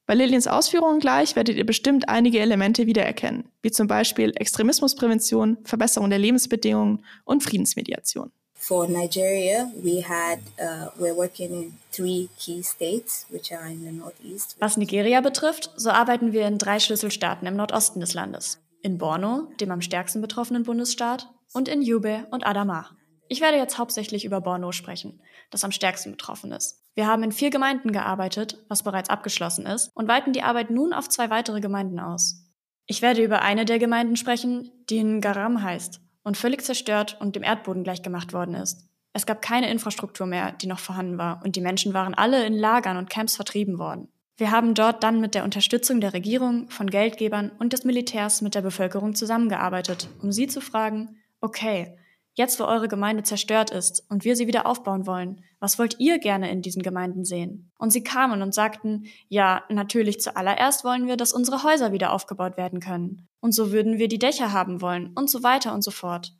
[0.06, 6.10] Bei Liliens Ausführungen gleich werdet ihr bestimmt einige Elemente wiedererkennen, wie zum Beispiel Extremismusprävention, Verbesserung
[6.10, 8.32] der Lebensbedingungen und Friedensmediation.
[8.60, 13.90] For Nigeria, we had uh, we're working in three key states, which are in the
[13.90, 14.56] northeast.
[14.60, 18.58] Was Nigeria betrifft, so arbeiten wir in drei Schlüsselstaaten im Nordosten des Landes.
[18.82, 22.90] In Borno, dem am stärksten betroffenen Bundesstaat, und in Yobe und Adama.
[23.28, 26.82] Ich werde jetzt hauptsächlich über Borno sprechen, das am stärksten betroffen ist.
[26.94, 30.92] Wir haben in vier Gemeinden gearbeitet, was bereits abgeschlossen ist, und weiten die Arbeit nun
[30.92, 32.44] auf zwei weitere Gemeinden aus.
[32.84, 37.36] Ich werde über eine der Gemeinden sprechen, die in Garam heißt und völlig zerstört und
[37.36, 38.88] dem Erdboden gleichgemacht worden ist.
[39.12, 42.54] Es gab keine Infrastruktur mehr, die noch vorhanden war, und die Menschen waren alle in
[42.54, 44.08] Lagern und Camps vertrieben worden.
[44.36, 48.54] Wir haben dort dann mit der Unterstützung der Regierung, von Geldgebern und des Militärs mit
[48.54, 51.96] der Bevölkerung zusammengearbeitet, um sie zu fragen, okay,
[52.34, 56.18] Jetzt, wo eure Gemeinde zerstört ist und wir sie wieder aufbauen wollen, was wollt ihr
[56.18, 57.70] gerne in diesen Gemeinden sehen?
[57.76, 62.56] Und sie kamen und sagten, ja, natürlich zuallererst wollen wir, dass unsere Häuser wieder aufgebaut
[62.56, 63.28] werden können.
[63.40, 66.32] Und so würden wir die Dächer haben wollen und so weiter und so fort.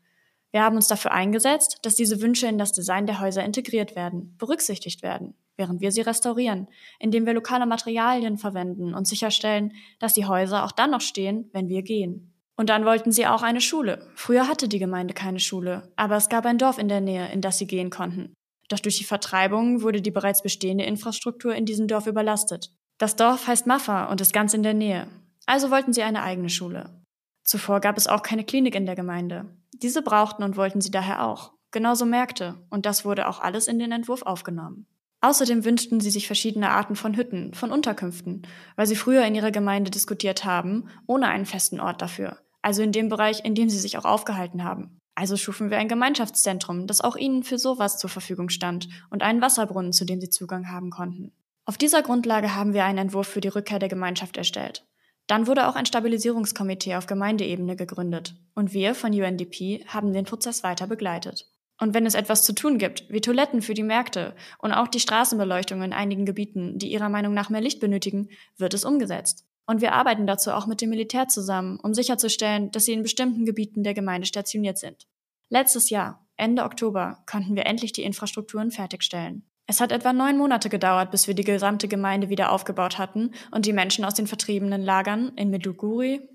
[0.53, 4.35] Wir haben uns dafür eingesetzt, dass diese Wünsche in das Design der Häuser integriert werden,
[4.39, 5.35] berücksichtigt werden.
[5.57, 10.73] während wir sie restaurieren, indem wir lokale Materialien verwenden und sicherstellen, dass die Häuser auch
[10.73, 12.33] dann noch stehen, wenn wir gehen.
[12.57, 14.09] Und dann wollten sie auch eine Schule.
[14.15, 17.43] Früher hatte die Gemeinde keine Schule, aber es gab ein Dorf in der Nähe, in
[17.43, 18.33] das sie gehen konnten.
[18.71, 22.71] Doch durch die Vertreibung wurde die bereits bestehende Infrastruktur in diesem Dorf überlastet.
[22.97, 25.09] Das Dorf heißt Maffa und ist ganz in der Nähe.
[25.51, 27.03] Also wollten sie eine eigene Schule.
[27.43, 29.47] Zuvor gab es auch keine Klinik in der Gemeinde.
[29.73, 31.51] Diese brauchten und wollten sie daher auch.
[31.73, 32.65] Genauso Märkte.
[32.71, 34.87] Und das wurde auch alles in den Entwurf aufgenommen.
[35.23, 39.51] Außerdem wünschten sie sich verschiedene Arten von Hütten, von Unterkünften, weil sie früher in ihrer
[39.51, 42.39] Gemeinde diskutiert haben, ohne einen festen Ort dafür.
[42.63, 45.01] Also in dem Bereich, in dem sie sich auch aufgehalten haben.
[45.17, 49.43] Also schufen wir ein Gemeinschaftszentrum, das auch ihnen für sowas zur Verfügung stand und einen
[49.43, 51.33] Wasserbrunnen, zu dem sie Zugang haben konnten.
[51.65, 54.87] Auf dieser Grundlage haben wir einen Entwurf für die Rückkehr der Gemeinschaft erstellt.
[55.31, 60.65] Dann wurde auch ein Stabilisierungskomitee auf Gemeindeebene gegründet und wir von UNDP haben den Prozess
[60.65, 61.47] weiter begleitet.
[61.79, 64.99] Und wenn es etwas zu tun gibt, wie Toiletten für die Märkte und auch die
[64.99, 69.47] Straßenbeleuchtung in einigen Gebieten, die ihrer Meinung nach mehr Licht benötigen, wird es umgesetzt.
[69.67, 73.45] Und wir arbeiten dazu auch mit dem Militär zusammen, um sicherzustellen, dass sie in bestimmten
[73.45, 75.07] Gebieten der Gemeinde stationiert sind.
[75.49, 79.45] Letztes Jahr, Ende Oktober, konnten wir endlich die Infrastrukturen fertigstellen.
[79.71, 83.67] Es hat etwa neun Monate gedauert, bis wir die gesamte Gemeinde wieder aufgebaut hatten und
[83.67, 86.29] die Menschen aus den vertriebenen Lagern in Meduguri,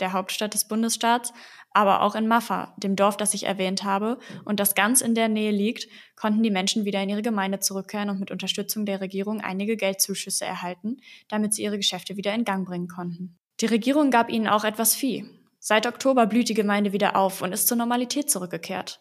[0.00, 1.32] der Hauptstadt des Bundesstaats,
[1.70, 5.28] aber auch in Maffa, dem Dorf, das ich erwähnt habe und das ganz in der
[5.28, 9.40] Nähe liegt, konnten die Menschen wieder in ihre Gemeinde zurückkehren und mit Unterstützung der Regierung
[9.40, 10.98] einige Geldzuschüsse erhalten,
[11.30, 13.38] damit sie ihre Geschäfte wieder in Gang bringen konnten.
[13.60, 15.24] Die Regierung gab ihnen auch etwas Vieh.
[15.58, 19.00] Seit Oktober blüht die Gemeinde wieder auf und ist zur Normalität zurückgekehrt.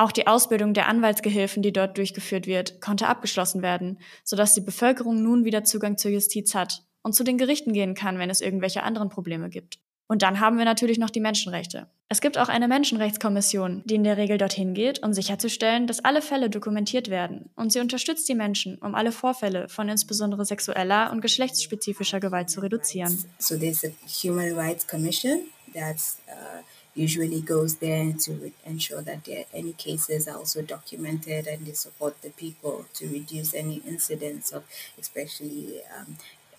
[0.00, 5.22] Auch die Ausbildung der Anwaltsgehilfen, die dort durchgeführt wird, konnte abgeschlossen werden, sodass die Bevölkerung
[5.22, 8.82] nun wieder Zugang zur Justiz hat und zu den Gerichten gehen kann, wenn es irgendwelche
[8.82, 9.78] anderen Probleme gibt.
[10.06, 11.86] Und dann haben wir natürlich noch die Menschenrechte.
[12.08, 16.22] Es gibt auch eine Menschenrechtskommission, die in der Regel dorthin geht, um sicherzustellen, dass alle
[16.22, 17.50] Fälle dokumentiert werden.
[17.54, 22.60] Und sie unterstützt die Menschen, um alle Vorfälle von insbesondere sexueller und geschlechtsspezifischer Gewalt zu
[22.60, 23.22] reduzieren.
[23.38, 23.90] So there's a
[24.22, 25.40] Human Rights Commission
[25.74, 26.62] that's uh,
[26.94, 32.14] usually goes there to ensure that there, any cases are also documented and they support
[32.22, 34.64] the people to reduce any incidents of
[34.98, 36.16] especially um,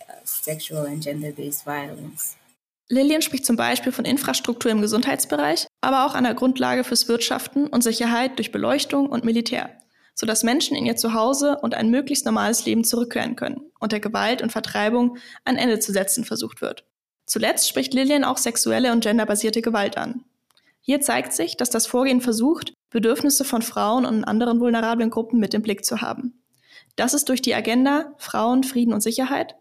[0.10, 2.38] uh, sexual and gender-based violence.
[2.90, 7.84] Lillian spricht zum Beispiel von Infrastruktur im Gesundheitsbereich, aber auch einer Grundlage fürs Wirtschaften und
[7.84, 9.70] Sicherheit durch Beleuchtung und Militär,
[10.14, 14.42] sodass Menschen in ihr Zuhause und ein möglichst normales Leben zurückkehren können und der Gewalt
[14.42, 16.84] und Vertreibung ein Ende zu setzen versucht wird.
[17.26, 20.26] Zuletzt spricht Lillian auch sexuelle und genderbasierte Gewalt an.
[20.82, 25.54] Hier zeigt sich, dass das Vorgehen versucht, Bedürfnisse von Frauen und anderen vulnerablen Gruppen mit
[25.54, 26.42] im Blick zu haben.
[26.96, 29.56] Das ist durch die Agenda Frauen, Frieden und Sicherheit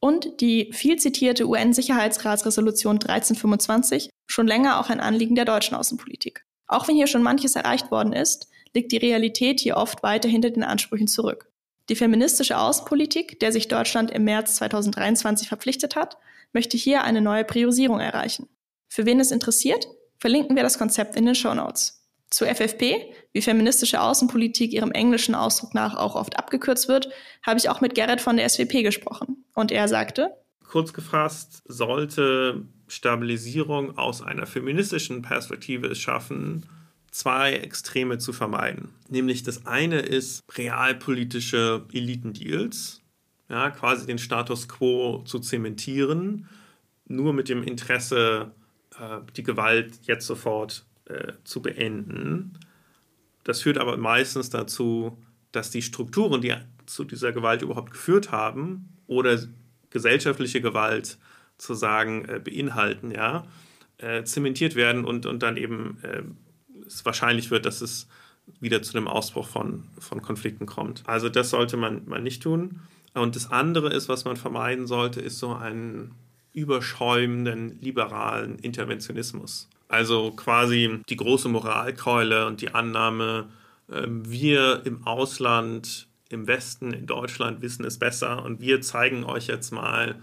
[0.00, 6.44] und die viel zitierte UN-Sicherheitsratsresolution 1325 schon länger auch ein Anliegen der deutschen Außenpolitik.
[6.66, 10.50] Auch wenn hier schon manches erreicht worden ist, liegt die Realität hier oft weiter hinter
[10.50, 11.50] den Ansprüchen zurück.
[11.88, 16.16] Die feministische Außenpolitik, der sich Deutschland im März 2023 verpflichtet hat,
[16.54, 18.48] möchte hier eine neue Priorisierung erreichen.
[18.88, 19.86] Für wen es interessiert,
[20.18, 22.00] verlinken wir das Konzept in den Show Notes.
[22.30, 27.08] Zu FFP, wie feministische Außenpolitik ihrem englischen Ausdruck nach auch oft abgekürzt wird,
[27.44, 29.44] habe ich auch mit Gerrit von der SWP gesprochen.
[29.54, 30.30] Und er sagte,
[30.66, 36.66] Kurz gefasst, sollte Stabilisierung aus einer feministischen Perspektive es schaffen,
[37.12, 38.88] zwei Extreme zu vermeiden.
[39.08, 43.02] Nämlich das eine ist realpolitische Elitendeals,
[43.48, 46.48] ja, quasi den Status quo zu zementieren,
[47.06, 48.52] nur mit dem Interesse,
[48.98, 52.58] äh, die Gewalt jetzt sofort äh, zu beenden.
[53.44, 55.18] Das führt aber meistens dazu,
[55.52, 56.54] dass die Strukturen, die
[56.86, 59.38] zu dieser Gewalt überhaupt geführt haben oder
[59.90, 61.18] gesellschaftliche Gewalt
[61.58, 63.46] zu sagen äh, beinhalten, ja,
[64.24, 65.98] zementiert werden und, und dann eben
[66.84, 68.08] es wahrscheinlich wird, dass es
[68.60, 71.02] wieder zu einem Ausbruch von, von Konflikten kommt.
[71.06, 72.80] Also das sollte man, man nicht tun.
[73.14, 76.14] Und das andere ist, was man vermeiden sollte, ist so einen
[76.52, 79.68] überschäumenden liberalen Interventionismus.
[79.88, 83.48] Also quasi die große Moralkeule und die Annahme,
[83.90, 89.46] ähm, wir im Ausland, im Westen, in Deutschland wissen es besser und wir zeigen euch
[89.46, 90.16] jetzt mal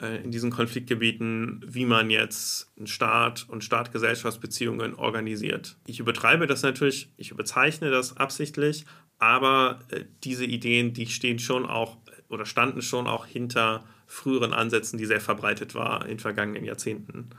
[0.00, 5.76] äh, in diesen Konfliktgebieten, wie man jetzt einen Staat und Staat-Gesellschaftsbeziehungen organisiert.
[5.86, 8.86] Ich übertreibe das natürlich, ich überzeichne das absichtlich,
[9.18, 11.98] aber äh, diese Ideen, die stehen schon auch
[12.30, 17.30] oder standen schon auch hinter früheren Ansätzen, die sehr verbreitet waren in vergangenen Jahrzehnten.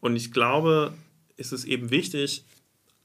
[0.00, 0.94] Und ich glaube,
[1.36, 2.44] ist es eben wichtig,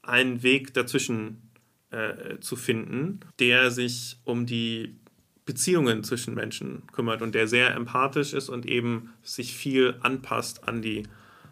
[0.02, 1.50] einen Weg dazwischen
[1.90, 4.96] äh, zu finden, der sich um die
[5.44, 10.82] Beziehungen zwischen Menschen kümmert und der sehr empathisch ist und eben sich viel anpasst an,
[10.82, 11.04] die,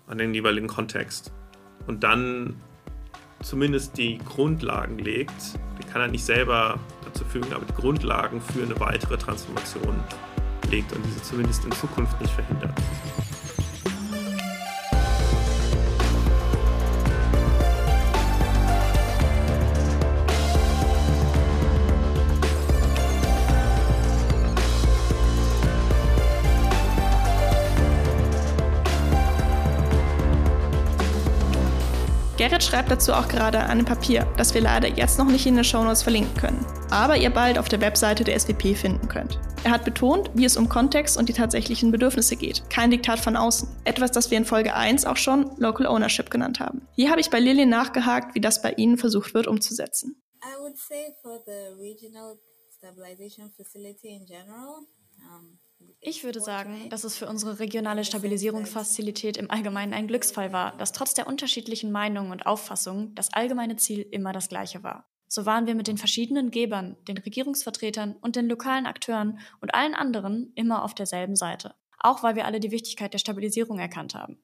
[0.07, 1.33] an den jeweiligen Kontext.
[1.87, 2.57] Und dann
[3.42, 5.59] zumindest die Grundlagen legt.
[5.79, 9.98] Der kann er nicht selber dazu fügen, aber die Grundlagen für eine weitere Transformation
[10.70, 12.72] legt und diese zumindest in Zukunft nicht verhindert.
[32.49, 35.57] Gerrit schreibt dazu auch gerade an einem Papier, das wir leider jetzt noch nicht in
[35.57, 39.39] den Shownotes verlinken können, aber ihr bald auf der Webseite der SWP finden könnt.
[39.65, 43.37] Er hat betont, wie es um Kontext und die tatsächlichen Bedürfnisse geht, kein Diktat von
[43.37, 43.69] außen.
[43.85, 46.89] Etwas, das wir in Folge 1 auch schon Local Ownership genannt haben.
[46.93, 50.23] Hier habe ich bei Lillian nachgehakt, wie das bei Ihnen versucht wird umzusetzen.
[50.43, 52.39] I would say for the regional
[52.79, 54.87] stabilization facility in general,
[55.35, 55.59] um,
[56.01, 60.93] ich würde sagen, dass es für unsere regionale Stabilisierungsfazilität im Allgemeinen ein Glücksfall war, dass
[60.93, 65.11] trotz der unterschiedlichen Meinungen und Auffassungen das allgemeine Ziel immer das gleiche war.
[65.27, 69.95] So waren wir mit den verschiedenen Gebern, den Regierungsvertretern und den lokalen Akteuren und allen
[69.95, 71.75] anderen immer auf derselben Seite.
[71.99, 74.38] Auch weil wir alle die Wichtigkeit der Stabilisierung erkannt haben.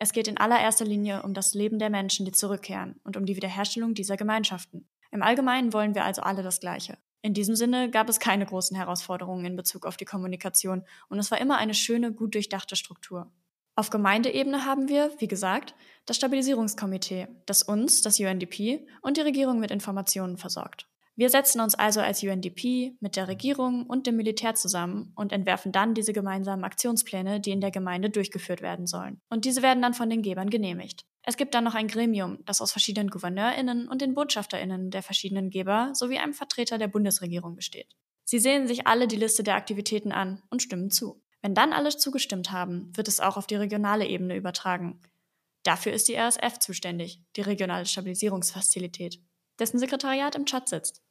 [0.00, 3.36] Es geht in allererster Linie um das Leben der Menschen, die zurückkehren und um die
[3.36, 4.88] Wiederherstellung dieser Gemeinschaften.
[5.12, 6.98] Im Allgemeinen wollen wir also alle das Gleiche.
[7.24, 11.30] In diesem Sinne gab es keine großen Herausforderungen in Bezug auf die Kommunikation und es
[11.30, 13.32] war immer eine schöne, gut durchdachte Struktur.
[13.74, 19.58] Auf Gemeindeebene haben wir, wie gesagt, das Stabilisierungskomitee, das uns, das UNDP und die Regierung
[19.58, 20.86] mit Informationen versorgt.
[21.16, 25.72] Wir setzen uns also als UNDP mit der Regierung und dem Militär zusammen und entwerfen
[25.72, 29.22] dann diese gemeinsamen Aktionspläne, die in der Gemeinde durchgeführt werden sollen.
[29.30, 31.06] Und diese werden dann von den Gebern genehmigt.
[31.26, 35.50] Es gibt dann noch ein Gremium, das aus verschiedenen GouverneurInnen und den BotschafterInnen der verschiedenen
[35.50, 37.96] Geber sowie einem Vertreter der Bundesregierung besteht.
[38.24, 41.22] Sie sehen sich alle die Liste der Aktivitäten an und stimmen zu.
[41.42, 45.00] Wenn dann alle zugestimmt haben, wird es auch auf die regionale Ebene übertragen.
[45.62, 49.20] Dafür ist die RSF zuständig, die regionale Stabilisierungsfazilität,
[49.58, 51.03] dessen Sekretariat im Tschad sitzt.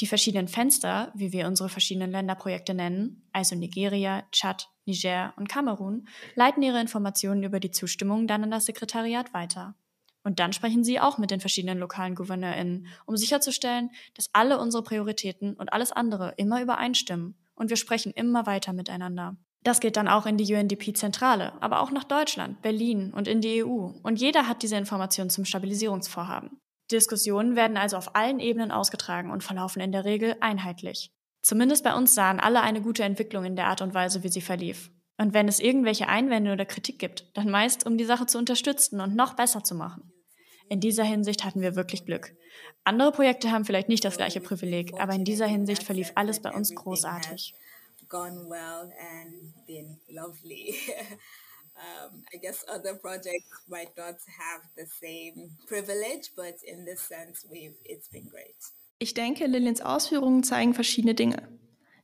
[0.00, 6.08] Die verschiedenen Fenster, wie wir unsere verschiedenen Länderprojekte nennen, also Nigeria, Tschad, Niger und Kamerun,
[6.36, 9.74] leiten ihre Informationen über die Zustimmung dann an das Sekretariat weiter.
[10.22, 14.82] Und dann sprechen sie auch mit den verschiedenen lokalen GouverneurInnen, um sicherzustellen, dass alle unsere
[14.82, 19.36] Prioritäten und alles andere immer übereinstimmen und wir sprechen immer weiter miteinander.
[19.64, 23.64] Das geht dann auch in die UNDP-Zentrale, aber auch nach Deutschland, Berlin und in die
[23.64, 23.90] EU.
[24.02, 26.60] Und jeder hat diese Informationen zum Stabilisierungsvorhaben.
[26.88, 31.12] Diskussionen werden also auf allen Ebenen ausgetragen und verlaufen in der Regel einheitlich.
[31.42, 34.40] Zumindest bei uns sahen alle eine gute Entwicklung in der Art und Weise, wie sie
[34.40, 34.90] verlief.
[35.16, 39.00] Und wenn es irgendwelche Einwände oder Kritik gibt, dann meist, um die Sache zu unterstützen
[39.00, 40.12] und noch besser zu machen.
[40.68, 42.36] In dieser Hinsicht hatten wir wirklich Glück.
[42.84, 46.52] Andere Projekte haben vielleicht nicht das gleiche Privileg, aber in dieser Hinsicht verlief alles bei
[46.52, 47.54] uns großartig.
[51.78, 57.46] Um, I guess other projects might not have the same privilege, but in this sense,
[57.48, 58.56] we've, it's been great.
[58.98, 61.48] Ich denke, Lillians Ausführungen zeigen verschiedene Dinge.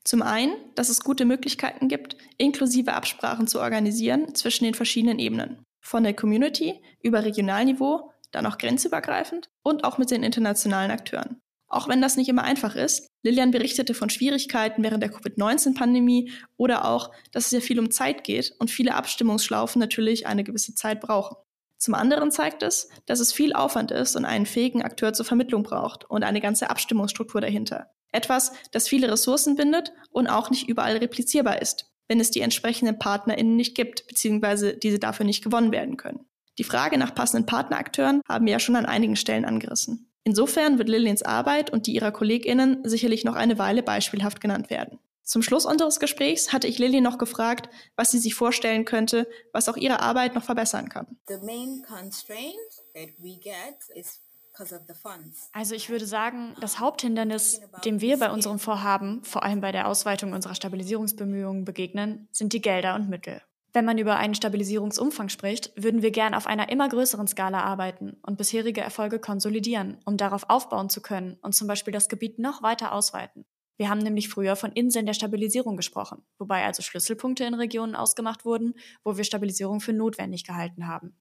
[0.04, 5.64] Zum einen, dass es gute Möglichkeiten gibt, inklusive Absprachen zu organisieren zwischen den verschiedenen Ebenen.
[5.80, 11.40] Von der Community über Regionalniveau, dann auch grenzübergreifend und auch mit den internationalen Akteuren.
[11.68, 13.08] Auch wenn das nicht immer einfach ist.
[13.24, 18.22] Lilian berichtete von Schwierigkeiten während der Covid-19-Pandemie oder auch, dass es sehr viel um Zeit
[18.22, 21.37] geht und viele Abstimmungsschlaufen natürlich eine gewisse Zeit brauchen.
[21.78, 25.62] Zum anderen zeigt es, dass es viel Aufwand ist und einen fähigen Akteur zur Vermittlung
[25.62, 27.90] braucht und eine ganze Abstimmungsstruktur dahinter.
[28.12, 32.98] Etwas, das viele Ressourcen bindet und auch nicht überall replizierbar ist, wenn es die entsprechenden
[32.98, 36.26] PartnerInnen nicht gibt, beziehungsweise diese dafür nicht gewonnen werden können.
[36.58, 40.13] Die Frage nach passenden Partnerakteuren haben wir ja schon an einigen Stellen angerissen.
[40.24, 44.98] Insofern wird Lillians Arbeit und die ihrer KollegInnen sicherlich noch eine Weile beispielhaft genannt werden.
[45.22, 49.68] Zum Schluss unseres Gesprächs hatte ich Lillian noch gefragt, was sie sich vorstellen könnte, was
[49.68, 51.06] auch ihre Arbeit noch verbessern kann.
[55.52, 59.88] Also ich würde sagen, das Haupthindernis, dem wir bei unserem Vorhaben, vor allem bei der
[59.88, 63.42] Ausweitung unserer Stabilisierungsbemühungen begegnen, sind die Gelder und Mittel.
[63.74, 68.16] Wenn man über einen Stabilisierungsumfang spricht, würden wir gern auf einer immer größeren Skala arbeiten
[68.22, 72.62] und bisherige Erfolge konsolidieren, um darauf aufbauen zu können und zum Beispiel das Gebiet noch
[72.62, 73.44] weiter ausweiten.
[73.76, 78.44] Wir haben nämlich früher von Inseln der Stabilisierung gesprochen, wobei also Schlüsselpunkte in Regionen ausgemacht
[78.44, 81.18] wurden, wo wir Stabilisierung für notwendig gehalten haben.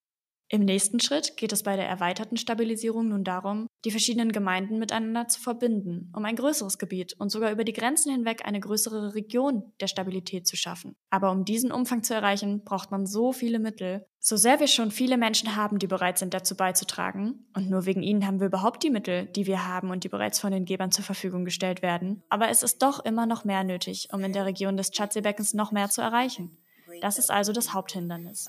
[0.54, 5.28] Im nächsten Schritt geht es bei der erweiterten Stabilisierung nun darum, die verschiedenen Gemeinden miteinander
[5.28, 9.74] zu verbinden, um ein größeres Gebiet und sogar über die Grenzen hinweg eine größere Region
[9.82, 10.96] der Stabilität zu schaffen.
[11.10, 14.06] Aber um diesen Umfang zu erreichen, braucht man so viele Mittel.
[14.20, 18.04] So sehr wir schon viele Menschen haben, die bereit sind, dazu beizutragen, und nur wegen
[18.04, 20.92] ihnen haben wir überhaupt die Mittel, die wir haben und die bereits von den Gebern
[20.92, 24.46] zur Verfügung gestellt werden, aber es ist doch immer noch mehr nötig, um in der
[24.46, 26.60] Region des Tschadseebeckens noch mehr zu erreichen.
[27.02, 28.48] Das ist also das Haupthindernis.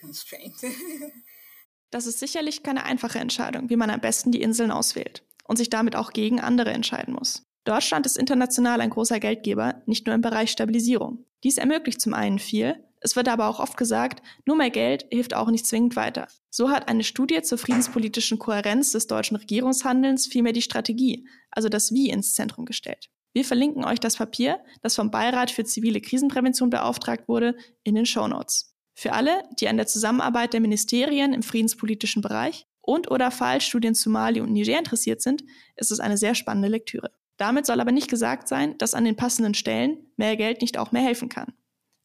[0.00, 0.54] constraint.
[1.90, 5.70] das ist sicherlich keine einfache Entscheidung, wie man am besten die Inseln auswählt und sich
[5.70, 7.44] damit auch gegen andere entscheiden muss.
[7.64, 11.24] Deutschland ist international ein großer Geldgeber, nicht nur im Bereich Stabilisierung.
[11.44, 15.34] Dies ermöglicht zum einen viel, es wird aber auch oft gesagt, nur mehr Geld hilft
[15.34, 16.28] auch nicht zwingend weiter.
[16.50, 21.92] So hat eine Studie zur friedenspolitischen Kohärenz des deutschen Regierungshandelns vielmehr die Strategie, also das
[21.92, 23.10] Wie ins Zentrum gestellt.
[23.32, 28.06] Wir verlinken euch das Papier, das vom Beirat für zivile Krisenprävention beauftragt wurde, in den
[28.06, 28.74] Show Notes.
[28.94, 34.10] Für alle, die an der Zusammenarbeit der Ministerien im friedenspolitischen Bereich und oder Fallstudien zu
[34.10, 35.44] Mali und Niger interessiert sind,
[35.76, 37.12] ist es eine sehr spannende Lektüre.
[37.36, 40.90] Damit soll aber nicht gesagt sein, dass an den passenden Stellen mehr Geld nicht auch
[40.90, 41.52] mehr helfen kann.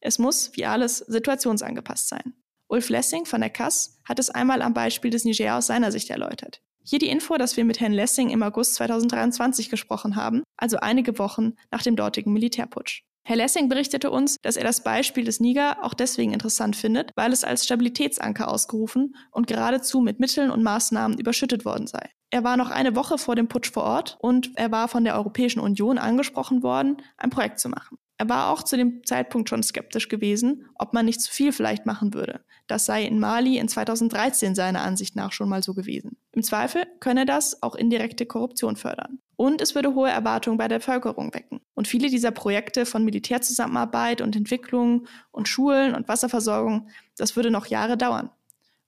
[0.00, 2.34] Es muss, wie alles, situationsangepasst sein.
[2.68, 6.10] Ulf Lessing von der Kass hat es einmal am Beispiel des Niger aus seiner Sicht
[6.10, 6.62] erläutert.
[6.86, 11.18] Hier die Info, dass wir mit Herrn Lessing im August 2023 gesprochen haben, also einige
[11.18, 13.00] Wochen nach dem dortigen Militärputsch.
[13.26, 17.32] Herr Lessing berichtete uns, dass er das Beispiel des Niger auch deswegen interessant findet, weil
[17.32, 22.10] es als Stabilitätsanker ausgerufen und geradezu mit Mitteln und Maßnahmen überschüttet worden sei.
[22.30, 25.14] Er war noch eine Woche vor dem Putsch vor Ort und er war von der
[25.14, 27.96] Europäischen Union angesprochen worden, ein Projekt zu machen.
[28.18, 31.86] Er war auch zu dem Zeitpunkt schon skeptisch gewesen, ob man nicht zu viel vielleicht
[31.86, 32.44] machen würde.
[32.66, 36.16] Das sei in Mali in 2013 seiner Ansicht nach schon mal so gewesen.
[36.32, 39.18] Im Zweifel könne das auch indirekte Korruption fördern.
[39.36, 41.60] Und es würde hohe Erwartungen bei der Bevölkerung wecken.
[41.74, 47.66] Und viele dieser Projekte von Militärzusammenarbeit und Entwicklung und Schulen und Wasserversorgung, das würde noch
[47.66, 48.30] Jahre dauern.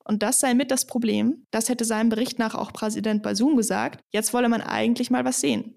[0.04, 1.46] Und das sei mit das Problem.
[1.50, 4.00] Das hätte seinem Bericht nach auch Präsident Basum gesagt.
[4.10, 5.76] Jetzt wolle man eigentlich mal was sehen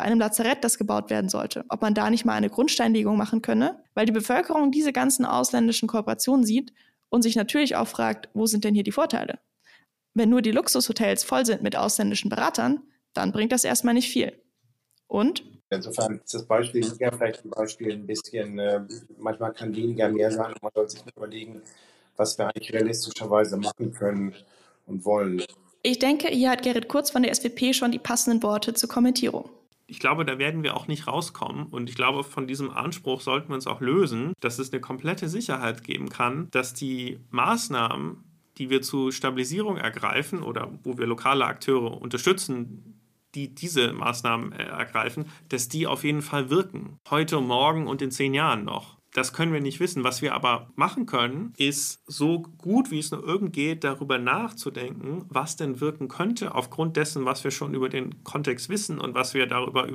[0.00, 3.42] bei einem Lazarett, das gebaut werden sollte, ob man da nicht mal eine Grundsteinlegung machen
[3.42, 6.72] könne, weil die Bevölkerung diese ganzen ausländischen Kooperationen sieht
[7.10, 9.38] und sich natürlich auch fragt, wo sind denn hier die Vorteile?
[10.14, 12.82] Wenn nur die Luxushotels voll sind mit ausländischen Beratern,
[13.12, 14.32] dann bringt das erstmal nicht viel.
[15.06, 15.44] Und?
[15.70, 18.80] Insofern ist das Beispiel weniger vielleicht ein Beispiel ein bisschen, äh,
[19.18, 20.54] manchmal kann weniger mehr sein.
[20.62, 21.62] Man sollte sich überlegen,
[22.16, 24.34] was wir eigentlich realistischerweise machen können
[24.86, 25.42] und wollen.
[25.82, 29.48] Ich denke, hier hat Gerrit Kurz von der SVP schon die passenden Worte zur Kommentierung
[29.90, 31.66] ich glaube, da werden wir auch nicht rauskommen.
[31.66, 35.28] Und ich glaube, von diesem Anspruch sollten wir uns auch lösen, dass es eine komplette
[35.28, 38.22] Sicherheit geben kann, dass die Maßnahmen,
[38.56, 43.00] die wir zur Stabilisierung ergreifen oder wo wir lokale Akteure unterstützen,
[43.34, 46.98] die diese Maßnahmen ergreifen, dass die auf jeden Fall wirken.
[47.08, 48.99] Heute, morgen und in zehn Jahren noch.
[49.12, 50.04] Das können wir nicht wissen.
[50.04, 55.24] Was wir aber machen können, ist so gut wie es nur irgend geht, darüber nachzudenken,
[55.28, 59.34] was denn wirken könnte, aufgrund dessen, was wir schon über den Kontext wissen und was
[59.34, 59.88] wir darüber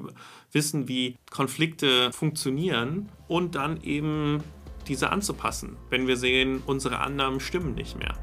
[0.51, 4.43] wissen, wie Konflikte funktionieren und dann eben
[4.87, 8.13] diese anzupassen, wenn wir sehen, unsere Annahmen stimmen nicht mehr.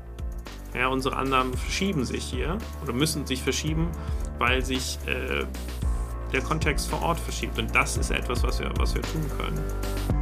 [0.74, 3.90] Ja, unsere Annahmen verschieben sich hier oder müssen sich verschieben,
[4.38, 5.44] weil sich äh,
[6.32, 7.58] der Kontext vor Ort verschiebt.
[7.58, 10.21] Und das ist etwas, was wir, was wir tun können.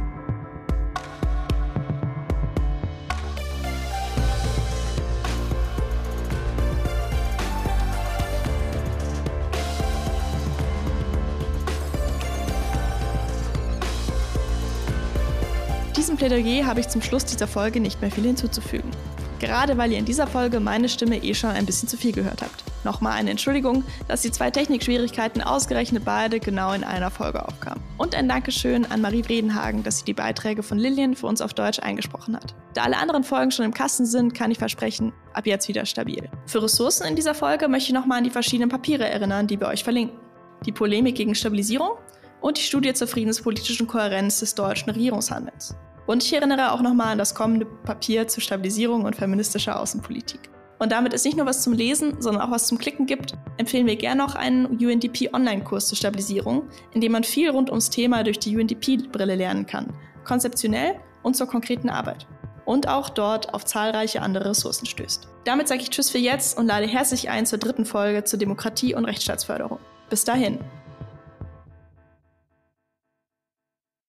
[16.21, 18.91] Plädoyer habe ich zum Schluss dieser Folge nicht mehr viel hinzuzufügen.
[19.39, 22.43] Gerade weil ihr in dieser Folge meine Stimme eh schon ein bisschen zu viel gehört
[22.43, 22.63] habt.
[22.83, 27.81] Nochmal eine Entschuldigung, dass die zwei Technikschwierigkeiten ausgerechnet beide genau in einer Folge aufkamen.
[27.97, 31.55] Und ein Dankeschön an Marie Bredenhagen, dass sie die Beiträge von Lillian für uns auf
[31.55, 32.53] Deutsch eingesprochen hat.
[32.75, 36.29] Da alle anderen Folgen schon im Kasten sind, kann ich versprechen, ab jetzt wieder stabil.
[36.45, 39.69] Für Ressourcen in dieser Folge möchte ich nochmal an die verschiedenen Papiere erinnern, die wir
[39.69, 40.19] euch verlinken.
[40.67, 41.93] Die Polemik gegen Stabilisierung
[42.41, 45.75] und die Studie zur friedenspolitischen Kohärenz des deutschen Regierungshandelns.
[46.07, 50.49] Und ich erinnere auch nochmal an das kommende Papier zur Stabilisierung und feministischer Außenpolitik.
[50.81, 53.85] Und damit es nicht nur was zum Lesen, sondern auch was zum Klicken gibt, empfehlen
[53.85, 56.63] wir gerne noch einen UNDP-Online-Kurs zur Stabilisierung,
[56.95, 59.93] in dem man viel rund ums Thema durch die UNDP-Brille lernen kann,
[60.23, 62.25] konzeptionell und zur konkreten Arbeit.
[62.65, 65.27] Und auch dort auf zahlreiche andere Ressourcen stößt.
[65.43, 68.95] Damit sage ich Tschüss für jetzt und lade herzlich ein zur dritten Folge zur Demokratie
[68.95, 69.77] und Rechtsstaatsförderung.
[70.09, 70.57] Bis dahin.